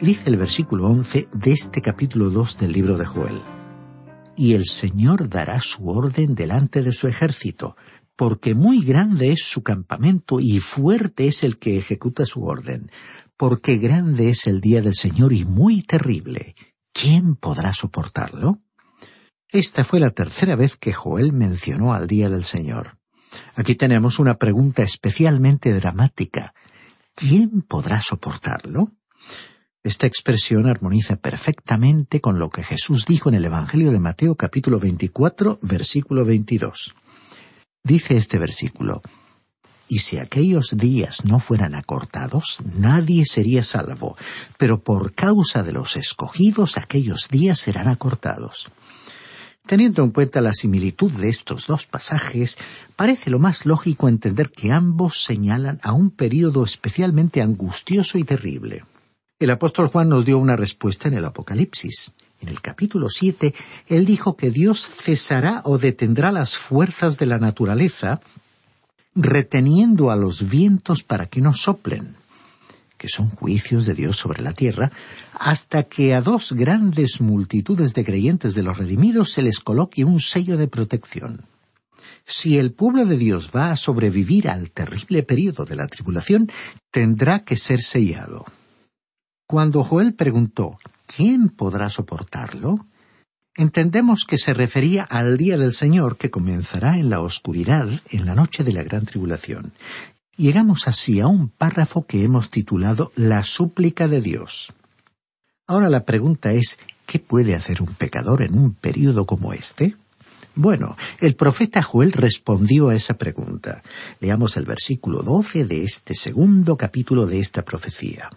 Dice 0.06 0.30
el 0.30 0.36
versículo 0.36 0.86
once 0.86 1.28
de 1.32 1.50
este 1.50 1.82
capítulo 1.82 2.30
dos 2.30 2.58
del 2.58 2.70
libro 2.70 2.96
de 2.96 3.06
Joel. 3.06 3.40
Y 4.36 4.52
el 4.52 4.66
Señor 4.66 5.28
dará 5.28 5.60
su 5.60 5.88
orden 5.88 6.36
delante 6.36 6.82
de 6.82 6.92
su 6.92 7.08
ejército, 7.08 7.74
porque 8.16 8.54
muy 8.54 8.82
grande 8.82 9.32
es 9.32 9.44
su 9.44 9.62
campamento 9.62 10.40
y 10.40 10.60
fuerte 10.60 11.26
es 11.26 11.44
el 11.44 11.58
que 11.58 11.78
ejecuta 11.78 12.24
su 12.24 12.44
orden, 12.44 12.90
porque 13.36 13.76
grande 13.76 14.30
es 14.30 14.46
el 14.46 14.60
día 14.60 14.80
del 14.80 14.94
Señor 14.94 15.34
y 15.34 15.44
muy 15.44 15.82
terrible. 15.82 16.56
¿Quién 16.92 17.36
podrá 17.36 17.74
soportarlo? 17.74 18.62
Esta 19.48 19.84
fue 19.84 20.00
la 20.00 20.10
tercera 20.10 20.56
vez 20.56 20.76
que 20.76 20.94
Joel 20.94 21.32
mencionó 21.32 21.92
al 21.92 22.06
día 22.06 22.30
del 22.30 22.44
Señor. 22.44 22.98
Aquí 23.54 23.74
tenemos 23.74 24.18
una 24.18 24.38
pregunta 24.38 24.82
especialmente 24.82 25.74
dramática. 25.74 26.54
¿Quién 27.14 27.62
podrá 27.62 28.00
soportarlo? 28.00 28.92
Esta 29.82 30.06
expresión 30.06 30.66
armoniza 30.66 31.16
perfectamente 31.16 32.20
con 32.20 32.38
lo 32.38 32.50
que 32.50 32.64
Jesús 32.64 33.04
dijo 33.06 33.28
en 33.28 33.36
el 33.36 33.44
Evangelio 33.44 33.92
de 33.92 34.00
Mateo 34.00 34.34
capítulo 34.34 34.80
24, 34.80 35.60
versículo 35.62 36.24
22. 36.24 36.94
Dice 37.86 38.16
este 38.16 38.36
versículo, 38.36 39.00
y 39.86 40.00
si 40.00 40.18
aquellos 40.18 40.76
días 40.76 41.24
no 41.24 41.38
fueran 41.38 41.76
acortados, 41.76 42.58
nadie 42.76 43.24
sería 43.24 43.62
salvo, 43.62 44.16
pero 44.58 44.80
por 44.80 45.14
causa 45.14 45.62
de 45.62 45.70
los 45.70 45.96
escogidos 45.96 46.78
aquellos 46.78 47.28
días 47.28 47.60
serán 47.60 47.86
acortados. 47.86 48.72
Teniendo 49.66 50.02
en 50.02 50.10
cuenta 50.10 50.40
la 50.40 50.52
similitud 50.52 51.12
de 51.12 51.28
estos 51.28 51.68
dos 51.68 51.86
pasajes, 51.86 52.58
parece 52.96 53.30
lo 53.30 53.38
más 53.38 53.66
lógico 53.66 54.08
entender 54.08 54.50
que 54.50 54.72
ambos 54.72 55.22
señalan 55.22 55.78
a 55.84 55.92
un 55.92 56.10
período 56.10 56.64
especialmente 56.64 57.40
angustioso 57.40 58.18
y 58.18 58.24
terrible. 58.24 58.84
El 59.38 59.52
apóstol 59.52 59.86
Juan 59.86 60.08
nos 60.08 60.24
dio 60.24 60.38
una 60.38 60.56
respuesta 60.56 61.06
en 61.06 61.14
el 61.14 61.24
Apocalipsis. 61.24 62.12
En 62.46 62.52
el 62.52 62.60
capítulo 62.60 63.08
siete, 63.10 63.54
él 63.88 64.06
dijo 64.06 64.36
que 64.36 64.52
Dios 64.52 64.88
cesará 64.88 65.62
o 65.64 65.78
detendrá 65.78 66.30
las 66.30 66.56
fuerzas 66.56 67.18
de 67.18 67.26
la 67.26 67.38
naturaleza, 67.38 68.20
reteniendo 69.16 70.12
a 70.12 70.16
los 70.16 70.48
vientos 70.48 71.02
para 71.02 71.26
que 71.26 71.40
no 71.40 71.54
soplen, 71.54 72.14
que 72.98 73.08
son 73.08 73.30
juicios 73.30 73.84
de 73.84 73.94
Dios 73.94 74.16
sobre 74.16 74.42
la 74.42 74.52
tierra, 74.52 74.92
hasta 75.34 75.82
que 75.82 76.14
a 76.14 76.20
dos 76.20 76.52
grandes 76.52 77.20
multitudes 77.20 77.94
de 77.94 78.04
creyentes 78.04 78.54
de 78.54 78.62
los 78.62 78.78
redimidos 78.78 79.32
se 79.32 79.42
les 79.42 79.58
coloque 79.58 80.04
un 80.04 80.20
sello 80.20 80.56
de 80.56 80.68
protección. 80.68 81.46
Si 82.24 82.58
el 82.58 82.70
pueblo 82.70 83.06
de 83.06 83.16
Dios 83.16 83.50
va 83.56 83.72
a 83.72 83.76
sobrevivir 83.76 84.48
al 84.48 84.70
terrible 84.70 85.24
periodo 85.24 85.64
de 85.64 85.74
la 85.74 85.88
tribulación, 85.88 86.48
tendrá 86.92 87.40
que 87.40 87.56
ser 87.56 87.82
sellado. 87.82 88.44
Cuando 89.48 89.82
Joel 89.82 90.14
preguntó 90.14 90.78
¿quién 91.06 91.48
podrá 91.48 91.88
soportarlo? 91.90 92.86
entendemos 93.56 94.24
que 94.26 94.38
se 94.38 94.54
refería 94.54 95.02
al 95.02 95.36
día 95.36 95.56
del 95.56 95.72
Señor 95.72 96.16
que 96.16 96.30
comenzará 96.30 96.98
en 96.98 97.10
la 97.10 97.20
oscuridad, 97.20 97.88
en 98.10 98.26
la 98.26 98.34
noche 98.34 98.64
de 98.64 98.72
la 98.72 98.82
gran 98.82 99.06
tribulación. 99.06 99.72
Llegamos 100.36 100.86
así 100.86 101.20
a 101.20 101.26
un 101.26 101.48
párrafo 101.48 102.06
que 102.06 102.22
hemos 102.22 102.50
titulado 102.50 103.12
La 103.16 103.42
súplica 103.42 104.06
de 104.08 104.20
Dios. 104.20 104.72
Ahora 105.66 105.88
la 105.88 106.04
pregunta 106.04 106.52
es, 106.52 106.78
¿qué 107.06 107.18
puede 107.18 107.54
hacer 107.54 107.80
un 107.80 107.94
pecador 107.94 108.42
en 108.42 108.58
un 108.58 108.74
período 108.74 109.24
como 109.24 109.54
este? 109.54 109.96
Bueno, 110.54 110.96
el 111.20 111.34
profeta 111.34 111.82
Joel 111.82 112.12
respondió 112.12 112.90
a 112.90 112.94
esa 112.94 113.14
pregunta. 113.14 113.82
Leamos 114.20 114.56
el 114.56 114.64
versículo 114.64 115.22
doce 115.22 115.64
de 115.64 115.84
este 115.84 116.14
segundo 116.14 116.76
capítulo 116.76 117.26
de 117.26 117.40
esta 117.40 117.64
profecía. 117.64 118.30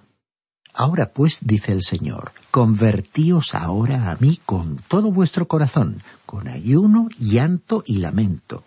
Ahora 0.80 1.12
pues, 1.12 1.40
dice 1.42 1.74
el 1.74 1.84
Señor, 1.84 2.32
convertíos 2.52 3.54
ahora 3.54 4.12
a 4.12 4.16
mí 4.22 4.40
con 4.46 4.78
todo 4.88 5.12
vuestro 5.12 5.46
corazón, 5.46 6.02
con 6.26 6.48
ayuno, 6.48 7.10
llanto 7.18 7.84
y 7.86 7.98
lamento. 7.98 8.64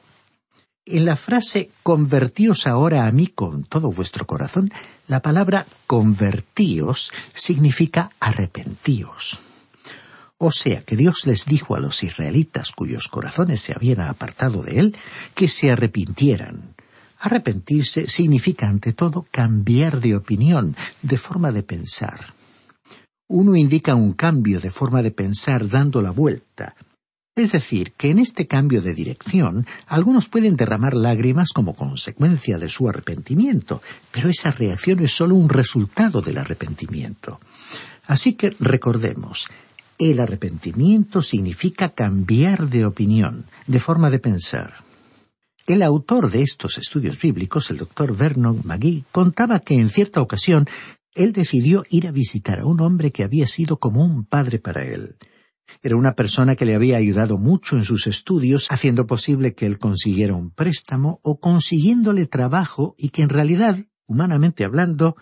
En 0.85 1.07
la 1.07 1.17
frase 1.17 1.71
convertíos 1.83 2.67
ahora 2.67 3.07
a 3.07 3.13
mí 3.13 3.29
con 3.29 3.65
todo 3.65 3.91
vuestro 3.91 4.27
corazón, 4.27 4.71
la 5.09 5.21
palabra 5.21 5.65
convertíos 5.87 7.11
significa 7.33 8.11
arrepentíos. 8.21 9.39
O 10.37 10.53
sea 10.53 10.83
que 10.83 10.97
Dios 10.97 11.27
les 11.27 11.47
dijo 11.47 11.77
a 11.77 11.81
los 11.81 12.03
israelitas 12.03 12.73
cuyos 12.73 13.09
corazones 13.09 13.63
se 13.63 13.73
habían 13.73 14.03
apartado 14.03 14.63
de 14.63 14.81
Él 14.81 14.97
que 15.35 15.49
se 15.49 15.71
arrepintieran, 15.71 16.72
Arrepentirse 17.23 18.09
significa, 18.09 18.69
ante 18.69 18.93
todo, 18.93 19.25
cambiar 19.31 20.01
de 20.01 20.17
opinión, 20.17 20.75
de 21.03 21.17
forma 21.17 21.53
de 21.53 21.63
pensar. 21.63 22.35
Uno 23.29 23.55
indica 23.55 23.95
un 23.95 24.13
cambio 24.13 24.59
de 24.59 24.73
forma 24.73 25.03
de 25.03 25.13
pensar 25.13 25.69
dando 25.69 26.03
la 26.03 26.11
vuelta. 26.11 26.75
Es 27.37 27.53
decir, 27.53 27.93
que 27.93 28.11
en 28.11 28.19
este 28.19 28.49
cambio 28.49 28.83
de 28.83 28.93
dirección 28.93 29.67
algunos 29.87 30.29
pueden 30.29 30.57
derramar 30.57 30.95
lágrimas 30.95 31.53
como 31.55 31.77
consecuencia 31.77 32.59
de 32.59 32.69
su 32.69 32.89
arrepentimiento, 32.89 33.81
pero 34.11 34.29
esa 34.29 34.51
reacción 34.51 34.99
es 34.99 35.13
sólo 35.13 35.37
un 35.37 35.49
resultado 35.49 36.23
del 36.23 36.39
arrepentimiento. 36.39 37.39
Así 38.07 38.35
que 38.35 38.51
recordemos, 38.59 39.47
el 39.97 40.19
arrepentimiento 40.19 41.23
significa 41.23 41.91
cambiar 41.91 42.69
de 42.69 42.85
opinión, 42.85 43.45
de 43.69 43.79
forma 43.79 44.11
de 44.11 44.19
pensar. 44.19 44.75
El 45.67 45.83
autor 45.83 46.31
de 46.31 46.43
estos 46.43 46.77
estudios 46.77 47.21
bíblicos, 47.21 47.71
el 47.71 47.77
doctor 47.77 48.17
Vernon 48.17 48.63
McGee, 48.65 49.05
contaba 49.13 49.61
que 49.61 49.79
en 49.79 49.91
cierta 49.91 50.21
ocasión 50.21 50.67
él 51.15 51.33
decidió 51.33 51.85
ir 51.89 52.09
a 52.09 52.11
visitar 52.11 52.59
a 52.59 52.67
un 52.67 52.81
hombre 52.81 53.13
que 53.13 53.23
había 53.23 53.47
sido 53.47 53.77
como 53.77 54.05
un 54.05 54.25
padre 54.25 54.59
para 54.59 54.85
él. 54.85 55.17
Era 55.81 55.97
una 55.97 56.15
persona 56.15 56.57
que 56.57 56.65
le 56.65 56.75
había 56.75 56.97
ayudado 56.97 57.39
mucho 57.39 57.77
en 57.77 57.85
sus 57.85 58.09
estudios, 58.09 58.67
haciendo 58.71 59.07
posible 59.07 59.55
que 59.55 59.67
él 59.67 59.79
consiguiera 59.79 60.35
un 60.35 60.51
préstamo 60.51 61.21
o 61.23 61.39
consiguiéndole 61.39 62.27
trabajo 62.27 62.97
y 62.99 63.11
que 63.11 63.23
en 63.23 63.29
realidad, 63.29 63.79
humanamente 64.07 64.65
hablando, 64.65 65.17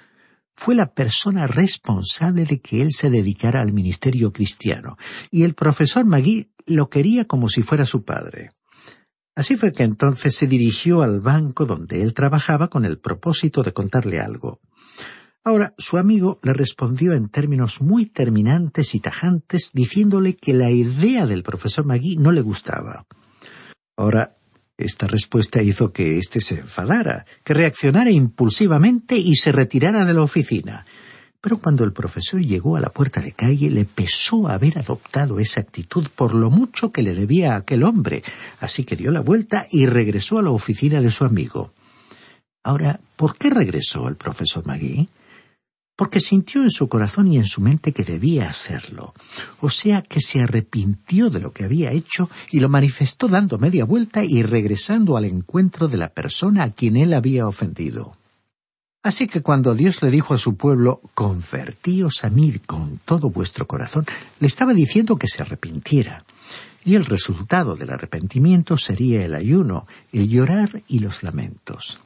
fue 0.55 0.75
la 0.75 0.95
persona 0.95 1.47
responsable 1.49 2.47
de 2.47 2.61
que 2.61 2.81
él 2.81 2.93
se 2.93 3.11
dedicara 3.11 3.61
al 3.61 3.75
ministerio 3.75 4.33
cristiano, 4.33 4.97
y 5.31 5.43
el 5.43 5.55
profesor 5.55 6.07
Magui 6.07 6.51
lo 6.65 6.89
quería 6.89 7.27
como 7.27 7.49
si 7.51 7.63
fuera 7.63 7.85
su 7.85 8.05
padre. 8.05 8.51
Así 9.41 9.57
fue 9.57 9.73
que 9.73 9.85
entonces 9.85 10.37
se 10.37 10.47
dirigió 10.47 11.01
al 11.01 11.21
banco 11.21 11.65
donde 11.65 12.03
él 12.03 12.13
trabajaba 12.13 12.69
con 12.69 12.85
el 12.85 12.99
propósito 12.99 13.63
de 13.63 13.73
contarle 13.73 14.21
algo. 14.21 14.61
Ahora 15.43 15.73
su 15.79 15.97
amigo 15.97 16.39
le 16.43 16.53
respondió 16.53 17.15
en 17.15 17.31
términos 17.31 17.81
muy 17.81 18.05
terminantes 18.05 18.95
y 18.95 19.01
tajantes, 19.01 19.71
diciéndole 19.73 20.37
que 20.37 20.53
la 20.53 20.71
idea 20.71 21.25
del 21.25 21.43
profesor 21.43 21.87
Magui 21.87 22.17
no 22.17 22.33
le 22.33 22.43
gustaba. 22.43 23.07
Ahora, 23.97 24.37
esta 24.77 25.07
respuesta 25.07 25.63
hizo 25.63 25.91
que 25.91 26.19
éste 26.19 26.43
se 26.43 26.61
enfadara, 26.61 27.25
que 27.43 27.55
reaccionara 27.55 28.11
impulsivamente 28.11 29.17
y 29.17 29.37
se 29.37 29.53
retirara 29.53 30.05
de 30.05 30.13
la 30.13 30.23
oficina. 30.23 30.85
Pero 31.41 31.59
cuando 31.59 31.85
el 31.85 31.93
profesor 31.93 32.43
llegó 32.43 32.77
a 32.77 32.81
la 32.81 32.91
puerta 32.91 33.23
de 33.23 33.33
calle 33.33 33.71
le 33.71 33.87
pesó 33.87 34.49
haber 34.49 34.79
adoptado 34.79 35.39
esa 35.39 35.61
actitud 35.61 36.07
por 36.15 36.35
lo 36.35 36.51
mucho 36.51 36.93
que 36.93 37.03
le 37.03 37.15
debía 37.15 37.55
a 37.55 37.59
aquel 37.59 37.83
hombre, 37.83 38.23
así 38.61 38.85
que 38.85 38.97
dio 38.97 39.11
la 39.11 39.21
vuelta 39.21 39.67
y 39.71 39.87
regresó 39.87 40.39
a 40.39 40.43
la 40.43 40.51
oficina 40.51 41.01
de 41.01 41.11
su 41.11 41.25
amigo. 41.25 41.73
Ahora, 42.63 43.01
¿por 43.17 43.39
qué 43.39 43.49
regresó 43.49 44.07
el 44.09 44.17
profesor 44.17 44.67
Magui? 44.67 45.09
Porque 45.97 46.21
sintió 46.21 46.63
en 46.63 46.71
su 46.71 46.89
corazón 46.89 47.29
y 47.29 47.39
en 47.39 47.47
su 47.47 47.63
mente 47.63 47.93
que 47.93 48.05
debía 48.05 48.49
hacerlo, 48.49 49.15
o 49.61 49.71
sea 49.71 50.03
que 50.03 50.21
se 50.21 50.43
arrepintió 50.43 51.31
de 51.31 51.41
lo 51.41 51.53
que 51.53 51.65
había 51.65 51.93
hecho 51.93 52.29
y 52.51 52.61
lo 52.61 52.69
manifestó 52.69 53.29
dando 53.29 53.59
media 53.59 53.85
vuelta 53.85 54.25
y 54.25 54.43
regresando 54.43 55.17
al 55.17 55.25
encuentro 55.25 55.89
de 55.89 55.97
la 55.97 56.09
persona 56.09 56.65
a 56.65 56.71
quien 56.71 56.97
él 56.97 57.15
había 57.15 57.47
ofendido. 57.47 58.20
Así 59.03 59.27
que 59.29 59.41
cuando 59.41 59.75
Dios 59.75 60.03
le 60.03 60.11
dijo 60.11 60.35
a 60.35 60.39
su 60.39 60.57
pueblo, 60.57 61.01
convertíos 61.15 62.23
a 62.23 62.31
mí 62.31 62.59
con 62.59 62.99
todo 62.99 63.31
vuestro 63.31 63.67
corazón, 63.67 64.05
le 64.41 64.47
estaba 64.47 64.75
diciendo 64.75 65.17
que 65.17 65.27
se 65.27 65.41
arrepintiera. 65.41 66.25
Y 66.85 66.97
el 66.97 67.07
resultado 67.07 67.77
del 67.77 67.91
arrepentimiento 67.91 68.77
sería 68.77 69.25
el 69.25 69.35
ayuno, 69.35 69.87
el 70.13 70.29
llorar 70.29 70.83
y 70.87 70.99
los 70.99 71.23
lamentos. 71.23 71.99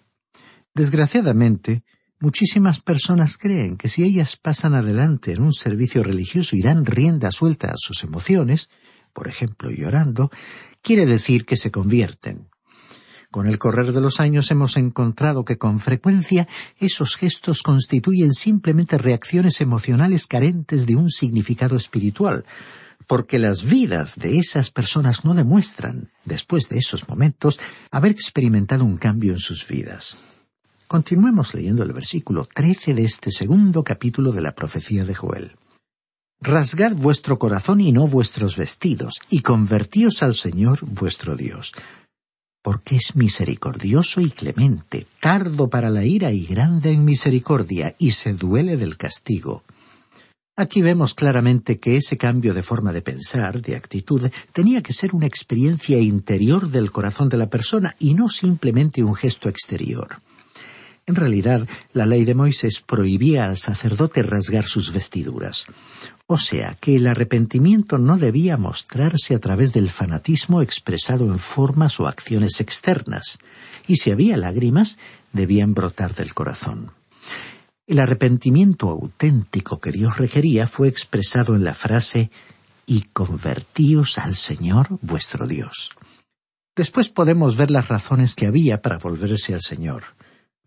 Desgraciadamente, 0.72 1.82
muchísimas 2.20 2.80
personas 2.80 3.38
creen 3.38 3.76
que 3.76 3.88
si 3.88 4.04
ellas 4.04 4.36
pasan 4.36 4.74
adelante 4.74 5.32
en 5.32 5.42
un 5.42 5.52
servicio 5.52 6.04
religioso 6.04 6.54
y 6.54 6.62
dan 6.62 6.86
rienda 6.86 7.32
suelta 7.32 7.68
a 7.68 7.76
sus 7.76 8.04
emociones, 8.04 8.70
por 9.12 9.28
ejemplo 9.28 9.70
llorando, 9.70 10.30
quiere 10.80 11.06
decir 11.06 11.44
que 11.44 11.56
se 11.56 11.72
convierten. 11.72 12.48
Con 13.34 13.48
el 13.48 13.58
correr 13.58 13.92
de 13.92 14.00
los 14.00 14.20
años 14.20 14.52
hemos 14.52 14.76
encontrado 14.76 15.44
que 15.44 15.58
con 15.58 15.80
frecuencia 15.80 16.46
esos 16.78 17.16
gestos 17.16 17.64
constituyen 17.64 18.32
simplemente 18.32 18.96
reacciones 18.96 19.60
emocionales 19.60 20.28
carentes 20.28 20.86
de 20.86 20.94
un 20.94 21.10
significado 21.10 21.74
espiritual, 21.74 22.44
porque 23.08 23.40
las 23.40 23.64
vidas 23.64 24.14
de 24.20 24.38
esas 24.38 24.70
personas 24.70 25.24
no 25.24 25.34
demuestran, 25.34 26.10
después 26.24 26.68
de 26.68 26.78
esos 26.78 27.08
momentos, 27.08 27.58
haber 27.90 28.12
experimentado 28.12 28.84
un 28.84 28.98
cambio 28.98 29.32
en 29.32 29.40
sus 29.40 29.66
vidas. 29.66 30.18
Continuemos 30.86 31.54
leyendo 31.54 31.82
el 31.82 31.92
versículo 31.92 32.46
trece 32.46 32.94
de 32.94 33.04
este 33.04 33.32
segundo 33.32 33.82
capítulo 33.82 34.30
de 34.30 34.42
la 34.42 34.54
profecía 34.54 35.04
de 35.04 35.14
Joel. 35.16 35.56
Rasgad 36.40 36.92
vuestro 36.92 37.40
corazón 37.40 37.80
y 37.80 37.90
no 37.90 38.06
vuestros 38.06 38.56
vestidos, 38.56 39.18
y 39.28 39.40
convertíos 39.40 40.22
al 40.22 40.34
Señor 40.34 40.78
vuestro 40.82 41.34
Dios 41.34 41.72
porque 42.64 42.96
es 42.96 43.14
misericordioso 43.14 44.22
y 44.22 44.30
clemente, 44.30 45.06
tardo 45.20 45.68
para 45.68 45.90
la 45.90 46.06
ira 46.06 46.32
y 46.32 46.46
grande 46.46 46.92
en 46.92 47.04
misericordia, 47.04 47.94
y 47.98 48.12
se 48.12 48.32
duele 48.32 48.78
del 48.78 48.96
castigo. 48.96 49.64
Aquí 50.56 50.80
vemos 50.80 51.12
claramente 51.12 51.76
que 51.76 51.98
ese 51.98 52.16
cambio 52.16 52.54
de 52.54 52.62
forma 52.62 52.94
de 52.94 53.02
pensar, 53.02 53.60
de 53.60 53.76
actitud, 53.76 54.30
tenía 54.54 54.82
que 54.82 54.94
ser 54.94 55.14
una 55.14 55.26
experiencia 55.26 55.98
interior 55.98 56.70
del 56.70 56.90
corazón 56.90 57.28
de 57.28 57.36
la 57.36 57.50
persona 57.50 57.96
y 57.98 58.14
no 58.14 58.30
simplemente 58.30 59.04
un 59.04 59.14
gesto 59.14 59.50
exterior. 59.50 60.22
En 61.06 61.16
realidad, 61.16 61.68
la 61.92 62.06
ley 62.06 62.24
de 62.24 62.34
Moisés 62.34 62.80
prohibía 62.80 63.44
al 63.44 63.58
sacerdote 63.58 64.22
rasgar 64.22 64.64
sus 64.64 64.92
vestiduras. 64.92 65.66
O 66.26 66.38
sea 66.38 66.78
que 66.80 66.96
el 66.96 67.06
arrepentimiento 67.06 67.98
no 67.98 68.16
debía 68.16 68.56
mostrarse 68.56 69.34
a 69.34 69.38
través 69.38 69.74
del 69.74 69.90
fanatismo 69.90 70.62
expresado 70.62 71.26
en 71.26 71.38
formas 71.38 72.00
o 72.00 72.08
acciones 72.08 72.60
externas, 72.60 73.38
y 73.86 73.96
si 73.96 74.12
había 74.12 74.38
lágrimas, 74.38 74.98
debían 75.34 75.74
brotar 75.74 76.14
del 76.14 76.32
corazón. 76.32 76.92
El 77.86 77.98
arrepentimiento 77.98 78.88
auténtico 78.88 79.80
que 79.80 79.92
Dios 79.92 80.16
requería 80.16 80.66
fue 80.66 80.88
expresado 80.88 81.54
en 81.54 81.64
la 81.64 81.74
frase 81.74 82.30
y 82.86 83.02
convertíos 83.12 84.16
al 84.16 84.36
Señor 84.36 84.88
vuestro 85.02 85.46
Dios. 85.46 85.90
Después 86.74 87.10
podemos 87.10 87.58
ver 87.58 87.70
las 87.70 87.88
razones 87.88 88.34
que 88.34 88.46
había 88.46 88.80
para 88.80 88.96
volverse 88.96 89.52
al 89.52 89.60
Señor 89.60 90.13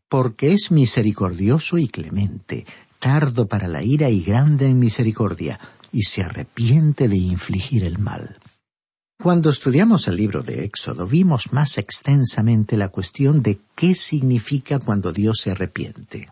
porque 0.10 0.54
es 0.54 0.72
misericordioso 0.72 1.78
y 1.78 1.88
clemente, 1.88 2.66
tardo 3.00 3.48
para 3.48 3.68
la 3.68 3.84
ira 3.84 4.10
y 4.10 4.22
grande 4.24 4.68
en 4.68 4.80
misericordia, 4.80 5.60
y 5.92 6.04
se 6.04 6.24
arrepiente 6.24 7.08
de 7.08 7.18
infligir 7.18 7.84
el 7.84 7.98
mal. 7.98 8.38
Cuando 9.20 9.50
estudiamos 9.50 10.08
el 10.08 10.16
libro 10.16 10.44
de 10.44 10.64
Éxodo 10.64 11.08
vimos 11.08 11.52
más 11.52 11.80
extensamente 11.80 12.78
la 12.78 12.90
cuestión 12.90 13.42
de 13.42 13.60
qué 13.76 13.96
significa 13.96 14.78
cuando 14.78 15.12
Dios 15.12 15.40
se 15.42 15.52
arrepiente. 15.52 16.30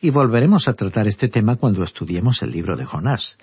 Y 0.00 0.10
volveremos 0.10 0.68
a 0.68 0.74
tratar 0.74 1.08
este 1.08 1.28
tema 1.28 1.56
cuando 1.56 1.82
estudiemos 1.82 2.42
el 2.42 2.52
libro 2.52 2.76
de 2.76 2.84
Jonás. 2.84 3.38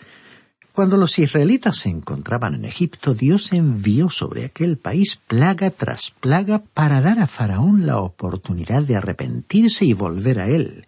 Cuando 0.73 0.97
los 0.97 1.19
israelitas 1.19 1.77
se 1.77 1.89
encontraban 1.89 2.55
en 2.55 2.65
Egipto, 2.65 3.13
Dios 3.13 3.51
envió 3.53 4.09
sobre 4.09 4.45
aquel 4.45 4.77
país 4.77 5.19
plaga 5.27 5.71
tras 5.71 6.11
plaga 6.11 6.63
para 6.73 7.01
dar 7.01 7.19
a 7.19 7.27
Faraón 7.27 7.85
la 7.85 7.99
oportunidad 7.99 8.83
de 8.83 8.95
arrepentirse 8.95 9.85
y 9.85 9.93
volver 9.93 10.39
a 10.39 10.47
él. 10.47 10.87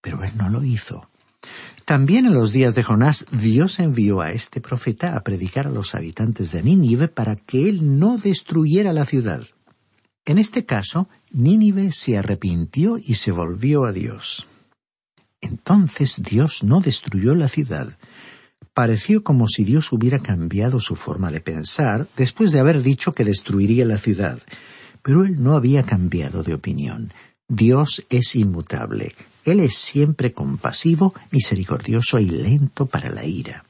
Pero 0.00 0.24
él 0.24 0.32
no 0.36 0.48
lo 0.48 0.64
hizo. 0.64 1.08
También 1.84 2.26
en 2.26 2.34
los 2.34 2.52
días 2.52 2.74
de 2.74 2.82
Jonás, 2.82 3.26
Dios 3.30 3.78
envió 3.80 4.20
a 4.20 4.30
este 4.30 4.60
profeta 4.60 5.16
a 5.16 5.22
predicar 5.22 5.66
a 5.66 5.70
los 5.70 5.94
habitantes 5.94 6.52
de 6.52 6.62
Nínive 6.62 7.08
para 7.08 7.36
que 7.36 7.68
él 7.68 7.98
no 7.98 8.18
destruyera 8.18 8.92
la 8.92 9.04
ciudad. 9.04 9.42
En 10.24 10.38
este 10.38 10.64
caso, 10.64 11.08
Nínive 11.32 11.90
se 11.92 12.16
arrepintió 12.16 12.98
y 12.98 13.16
se 13.16 13.32
volvió 13.32 13.84
a 13.84 13.92
Dios. 13.92 14.46
Entonces 15.40 16.22
Dios 16.22 16.62
no 16.62 16.80
destruyó 16.80 17.34
la 17.34 17.48
ciudad. 17.48 17.98
Pareció 18.74 19.22
como 19.22 19.48
si 19.48 19.64
Dios 19.64 19.92
hubiera 19.92 20.18
cambiado 20.18 20.80
su 20.80 20.96
forma 20.96 21.30
de 21.30 21.40
pensar 21.40 22.06
después 22.16 22.52
de 22.52 22.60
haber 22.60 22.82
dicho 22.82 23.12
que 23.12 23.24
destruiría 23.24 23.84
la 23.84 23.98
ciudad. 23.98 24.40
Pero 25.02 25.24
él 25.24 25.42
no 25.42 25.54
había 25.56 25.82
cambiado 25.82 26.42
de 26.42 26.54
opinión. 26.54 27.12
Dios 27.48 28.06
es 28.08 28.34
inmutable. 28.34 29.14
Él 29.44 29.60
es 29.60 29.76
siempre 29.76 30.32
compasivo, 30.32 31.14
misericordioso 31.30 32.18
y 32.18 32.30
lento 32.30 32.86
para 32.86 33.10
la 33.10 33.26
ira. 33.26 33.64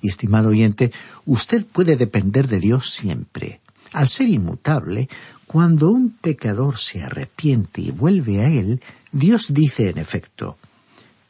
Y 0.00 0.08
estimado 0.08 0.48
oyente, 0.48 0.92
usted 1.26 1.66
puede 1.66 1.96
depender 1.96 2.48
de 2.48 2.60
Dios 2.60 2.90
siempre. 2.90 3.60
Al 3.92 4.08
ser 4.08 4.28
inmutable, 4.28 5.10
cuando 5.46 5.90
un 5.90 6.10
pecador 6.10 6.78
se 6.78 7.02
arrepiente 7.02 7.82
y 7.82 7.90
vuelve 7.90 8.40
a 8.40 8.48
Él, 8.48 8.80
Dios 9.12 9.46
dice 9.50 9.90
en 9.90 9.98
efecto, 9.98 10.56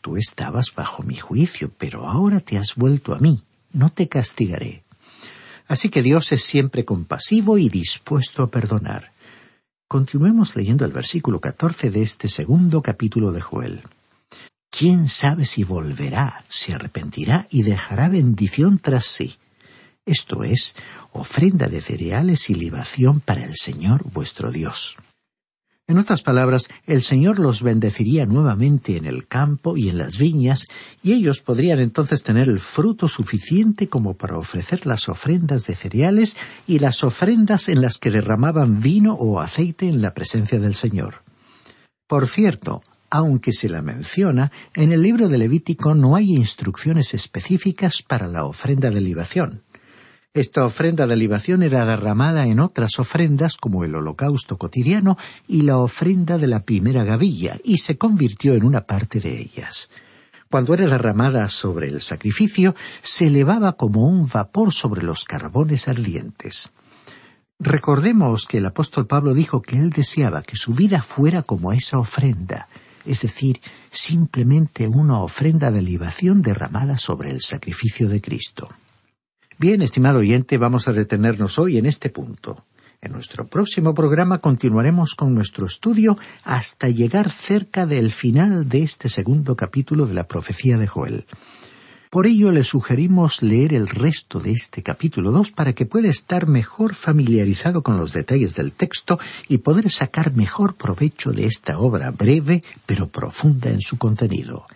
Tú 0.00 0.16
estabas 0.16 0.74
bajo 0.74 1.02
mi 1.02 1.16
juicio, 1.16 1.70
pero 1.76 2.06
ahora 2.06 2.40
te 2.40 2.58
has 2.58 2.74
vuelto 2.74 3.14
a 3.14 3.18
mí, 3.18 3.42
no 3.72 3.90
te 3.90 4.08
castigaré. 4.08 4.84
Así 5.66 5.90
que 5.90 6.02
Dios 6.02 6.32
es 6.32 6.44
siempre 6.44 6.84
compasivo 6.84 7.58
y 7.58 7.68
dispuesto 7.68 8.42
a 8.42 8.50
perdonar. 8.50 9.12
Continuemos 9.86 10.56
leyendo 10.56 10.84
el 10.84 10.92
versículo 10.92 11.40
catorce 11.40 11.90
de 11.90 12.02
este 12.02 12.28
segundo 12.28 12.82
capítulo 12.82 13.32
de 13.32 13.40
Joel. 13.40 13.82
¿Quién 14.70 15.08
sabe 15.08 15.46
si 15.46 15.64
volverá, 15.64 16.44
se 16.48 16.74
arrepentirá 16.74 17.46
y 17.50 17.62
dejará 17.62 18.08
bendición 18.08 18.78
tras 18.78 19.06
sí? 19.06 19.36
Esto 20.04 20.44
es, 20.44 20.74
ofrenda 21.12 21.68
de 21.68 21.80
cereales 21.80 22.48
y 22.50 22.54
libación 22.54 23.20
para 23.20 23.44
el 23.44 23.56
Señor 23.56 24.04
vuestro 24.10 24.50
Dios. 24.50 24.96
En 25.88 25.96
otras 25.96 26.20
palabras, 26.20 26.68
el 26.86 27.00
Señor 27.00 27.38
los 27.38 27.62
bendeciría 27.62 28.26
nuevamente 28.26 28.98
en 28.98 29.06
el 29.06 29.26
campo 29.26 29.78
y 29.78 29.88
en 29.88 29.96
las 29.96 30.18
viñas, 30.18 30.66
y 31.02 31.14
ellos 31.14 31.40
podrían 31.40 31.78
entonces 31.78 32.22
tener 32.22 32.46
el 32.46 32.60
fruto 32.60 33.08
suficiente 33.08 33.88
como 33.88 34.12
para 34.12 34.36
ofrecer 34.36 34.86
las 34.86 35.08
ofrendas 35.08 35.66
de 35.66 35.74
cereales 35.74 36.36
y 36.66 36.78
las 36.78 37.04
ofrendas 37.04 37.70
en 37.70 37.80
las 37.80 37.96
que 37.96 38.10
derramaban 38.10 38.82
vino 38.82 39.14
o 39.14 39.40
aceite 39.40 39.88
en 39.88 40.02
la 40.02 40.12
presencia 40.12 40.60
del 40.60 40.74
Señor. 40.74 41.22
Por 42.06 42.28
cierto, 42.28 42.82
aunque 43.08 43.54
se 43.54 43.70
la 43.70 43.80
menciona, 43.80 44.52
en 44.74 44.92
el 44.92 45.00
libro 45.00 45.30
de 45.30 45.38
Levítico 45.38 45.94
no 45.94 46.16
hay 46.16 46.36
instrucciones 46.36 47.14
específicas 47.14 48.02
para 48.06 48.28
la 48.28 48.44
ofrenda 48.44 48.90
de 48.90 49.00
libación. 49.00 49.62
Esta 50.34 50.64
ofrenda 50.64 51.06
de 51.06 51.16
libación 51.16 51.62
era 51.62 51.86
derramada 51.86 52.46
en 52.46 52.60
otras 52.60 52.98
ofrendas 52.98 53.56
como 53.56 53.84
el 53.84 53.94
holocausto 53.94 54.58
cotidiano 54.58 55.16
y 55.46 55.62
la 55.62 55.78
ofrenda 55.78 56.36
de 56.38 56.46
la 56.46 56.64
primera 56.64 57.02
gavilla, 57.02 57.58
y 57.64 57.78
se 57.78 57.96
convirtió 57.96 58.54
en 58.54 58.64
una 58.64 58.82
parte 58.82 59.20
de 59.20 59.40
ellas. 59.40 59.90
Cuando 60.50 60.74
era 60.74 60.86
derramada 60.86 61.48
sobre 61.48 61.88
el 61.88 62.00
sacrificio, 62.00 62.74
se 63.02 63.26
elevaba 63.26 63.72
como 63.72 64.06
un 64.06 64.28
vapor 64.28 64.72
sobre 64.72 65.02
los 65.02 65.24
carbones 65.24 65.88
ardientes. 65.88 66.70
Recordemos 67.58 68.46
que 68.46 68.58
el 68.58 68.66
apóstol 68.66 69.06
Pablo 69.06 69.34
dijo 69.34 69.62
que 69.62 69.76
él 69.76 69.90
deseaba 69.90 70.42
que 70.42 70.56
su 70.56 70.74
vida 70.74 71.02
fuera 71.02 71.42
como 71.42 71.72
esa 71.72 71.98
ofrenda, 71.98 72.68
es 73.04 73.22
decir, 73.22 73.60
simplemente 73.90 74.86
una 74.86 75.20
ofrenda 75.20 75.70
de 75.70 75.82
libación 75.82 76.42
derramada 76.42 76.98
sobre 76.98 77.30
el 77.30 77.40
sacrificio 77.40 78.08
de 78.08 78.20
Cristo. 78.20 78.68
Bien, 79.60 79.82
estimado 79.82 80.20
oyente, 80.20 80.56
vamos 80.56 80.86
a 80.86 80.92
detenernos 80.92 81.58
hoy 81.58 81.78
en 81.78 81.86
este 81.86 82.10
punto. 82.10 82.64
En 83.02 83.10
nuestro 83.10 83.48
próximo 83.48 83.92
programa 83.92 84.38
continuaremos 84.38 85.16
con 85.16 85.34
nuestro 85.34 85.66
estudio 85.66 86.16
hasta 86.44 86.88
llegar 86.88 87.28
cerca 87.28 87.84
del 87.84 88.12
final 88.12 88.68
de 88.68 88.84
este 88.84 89.08
segundo 89.08 89.56
capítulo 89.56 90.06
de 90.06 90.14
la 90.14 90.28
profecía 90.28 90.78
de 90.78 90.86
Joel. 90.86 91.26
Por 92.08 92.28
ello 92.28 92.52
le 92.52 92.62
sugerimos 92.62 93.42
leer 93.42 93.74
el 93.74 93.88
resto 93.88 94.38
de 94.38 94.52
este 94.52 94.84
capítulo 94.84 95.32
2 95.32 95.50
para 95.50 95.72
que 95.72 95.86
pueda 95.86 96.08
estar 96.08 96.46
mejor 96.46 96.94
familiarizado 96.94 97.82
con 97.82 97.96
los 97.96 98.12
detalles 98.12 98.54
del 98.54 98.72
texto 98.72 99.18
y 99.48 99.58
poder 99.58 99.90
sacar 99.90 100.34
mejor 100.34 100.76
provecho 100.76 101.32
de 101.32 101.46
esta 101.46 101.80
obra 101.80 102.12
breve 102.12 102.62
pero 102.86 103.08
profunda 103.08 103.70
en 103.70 103.80
su 103.80 103.98
contenido. 103.98 104.68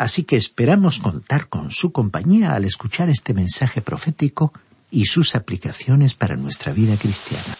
Así 0.00 0.24
que 0.24 0.36
esperamos 0.36 0.98
contar 0.98 1.50
con 1.50 1.70
su 1.70 1.92
compañía 1.92 2.54
al 2.54 2.64
escuchar 2.64 3.10
este 3.10 3.34
mensaje 3.34 3.82
profético 3.82 4.54
y 4.90 5.04
sus 5.04 5.34
aplicaciones 5.34 6.14
para 6.14 6.36
nuestra 6.36 6.72
vida 6.72 6.98
cristiana. 6.98 7.58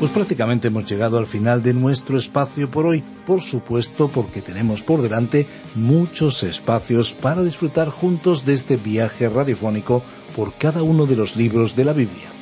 Pues 0.00 0.10
prácticamente 0.10 0.66
hemos 0.66 0.90
llegado 0.90 1.16
al 1.18 1.26
final 1.26 1.62
de 1.62 1.72
nuestro 1.72 2.18
espacio 2.18 2.68
por 2.68 2.86
hoy, 2.86 3.04
por 3.24 3.42
supuesto 3.42 4.08
porque 4.08 4.42
tenemos 4.42 4.82
por 4.82 5.02
delante 5.02 5.46
muchos 5.76 6.42
espacios 6.42 7.14
para 7.14 7.44
disfrutar 7.44 7.90
juntos 7.90 8.44
de 8.44 8.54
este 8.54 8.76
viaje 8.76 9.28
radiofónico 9.28 10.02
por 10.34 10.52
cada 10.54 10.82
uno 10.82 11.06
de 11.06 11.14
los 11.14 11.36
libros 11.36 11.76
de 11.76 11.84
la 11.84 11.92
Biblia. 11.92 12.41